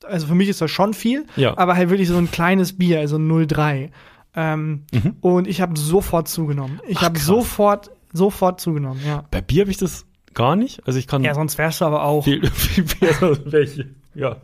[0.04, 1.58] also für mich ist das schon viel, Ja.
[1.58, 3.90] aber halt wirklich so ein kleines Bier, also 0,3.
[4.36, 5.16] Ähm, Mhm.
[5.20, 6.80] Und ich habe sofort zugenommen.
[6.86, 9.24] Ich habe sofort, sofort zugenommen, ja.
[9.30, 10.86] Bei Bier habe ich das gar nicht.
[10.86, 12.22] Also ich kann Ja, sonst wärst du aber auch.
[12.24, 13.86] viel, viel Bier, welche.
[14.16, 14.36] Ja.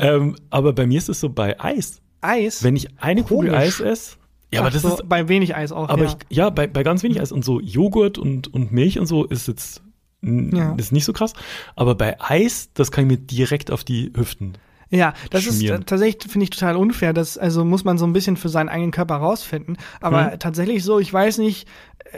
[0.00, 2.00] Ähm, aber bei mir ist es so bei Eis.
[2.20, 2.62] Eis.
[2.62, 3.66] Wenn ich eine Kugel Komisch.
[3.66, 4.16] Eis esse,
[4.52, 5.88] ja, aber das so, ist, bei wenig Eis auch.
[5.88, 6.10] aber ja.
[6.28, 9.24] ich, ja, bei, bei ganz wenig Eis und so Joghurt und, und Milch und so
[9.24, 9.82] ist jetzt,
[10.22, 10.74] Ja.
[10.74, 11.32] ist nicht so krass.
[11.74, 14.58] Aber bei Eis, das kann ich mir direkt auf die Hüften.
[14.92, 15.82] Ja, das ist schmieren.
[15.82, 17.12] äh, tatsächlich, finde ich, total unfair.
[17.12, 19.76] Das, also muss man so ein bisschen für seinen eigenen Körper rausfinden.
[20.00, 20.38] Aber Hm.
[20.38, 21.66] tatsächlich so, ich weiß nicht,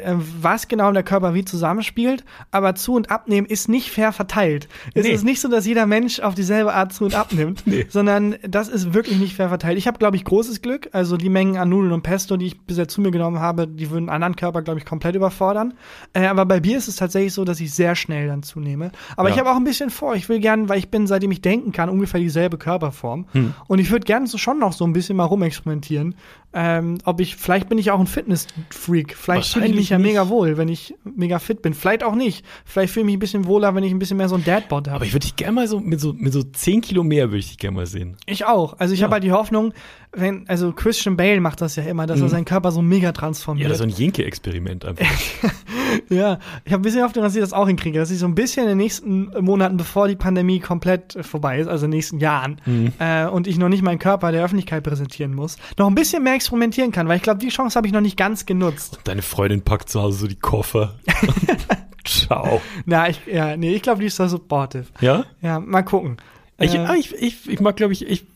[0.02, 4.68] äh, was genau der Körper wie zusammenspielt, aber zu und abnehmen ist nicht fair verteilt.
[4.94, 5.10] Es Nee.
[5.12, 7.86] ist nicht so, dass jeder Mensch auf dieselbe Art zu und abnimmt, Nee.
[7.88, 9.78] sondern das ist wirklich nicht fair verteilt.
[9.78, 10.88] Ich habe, glaube ich, großes Glück.
[10.92, 13.90] Also die Mengen an Nudeln und Pesto, die ich bisher zu mir genommen habe, die
[13.90, 15.74] würden anderen Körper, glaube ich, komplett überfordern.
[16.12, 18.90] Äh, aber bei Bier ist es tatsächlich so, dass ich sehr schnell dann zunehme.
[19.16, 19.34] Aber Ja.
[19.34, 20.14] ich habe auch ein bisschen vor.
[20.16, 23.26] Ich will gern, weil ich bin, seitdem ich denken kann, ungefähr dieselbe Körperform.
[23.32, 23.54] Hm.
[23.66, 26.14] Und ich würde gerne so schon noch so ein bisschen mal rumexperimentieren.
[26.54, 29.16] Ähm, ob ich, vielleicht bin ich auch ein Fitness-Freak.
[29.16, 30.06] Vielleicht fühle ich mich ja nicht.
[30.06, 31.74] mega wohl, wenn ich mega fit bin.
[31.74, 32.44] Vielleicht auch nicht.
[32.64, 34.86] Vielleicht fühle ich mich ein bisschen wohler, wenn ich ein bisschen mehr so ein Dadbot
[34.86, 34.96] habe.
[34.96, 37.38] Aber ich würde dich gerne mal so mit so mit so 10 Kilo mehr würde
[37.38, 38.16] ich dich gerne mal sehen.
[38.26, 38.78] Ich auch.
[38.78, 39.06] Also ich Ja.
[39.06, 39.72] habe halt die Hoffnung,
[40.12, 43.04] wenn, also Christian Bale macht das ja immer, dass er seinen Körper so mega Mhm.
[43.04, 43.68] Ja, transformiert.
[43.70, 45.04] das ist so ein Jenke-Experiment einfach.
[46.08, 48.34] Ja, ich habe ein bisschen Hoffnung, dass ich das auch hinkriege, dass ich so ein
[48.34, 52.18] bisschen in den nächsten Monaten, bevor die Pandemie komplett vorbei ist, also in den nächsten
[52.18, 52.92] Jahren, Mhm.
[52.98, 56.34] äh, und ich noch nicht meinen Körper der Öffentlichkeit präsentieren muss, noch ein bisschen mehr
[56.44, 58.98] experimentieren kann, weil ich glaube, die Chance habe ich noch nicht ganz genutzt.
[59.04, 60.94] Deine Freundin packt zu Hause so die Koffer.
[62.04, 62.60] Ciao.
[62.84, 64.84] Na, ich, ja, nee, ich glaube, die ist da supportive.
[65.00, 65.24] Ja?
[65.40, 66.18] Ja, mal gucken.
[66.60, 68.26] Ich, Äh, ah, ich, ich, ich mag, glaube ich, ich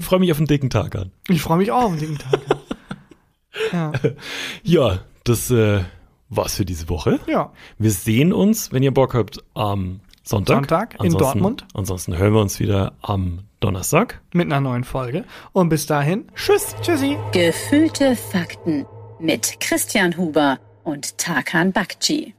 [0.00, 1.10] freue mich auf einen dicken Tag an.
[1.28, 2.40] ich freue mich auch auf den dicken Tag.
[3.72, 3.92] ja,
[4.62, 5.80] Ja, das äh,
[6.28, 7.20] war's für diese Woche.
[7.26, 7.52] ja.
[7.78, 10.56] Wir sehen uns, wenn ihr Bock habt, am Sonntag.
[10.56, 11.66] Sonntag in Ansonsten- Dortmund.
[11.72, 14.20] Ansonsten hören wir uns wieder am Donnerstag.
[14.32, 15.24] mit einer neuen Folge.
[15.52, 17.16] Und bis dahin, tschüss, tschüssi.
[17.32, 18.86] Gefühlte Fakten
[19.18, 22.34] mit Christian Huber und Tarkan Bakci.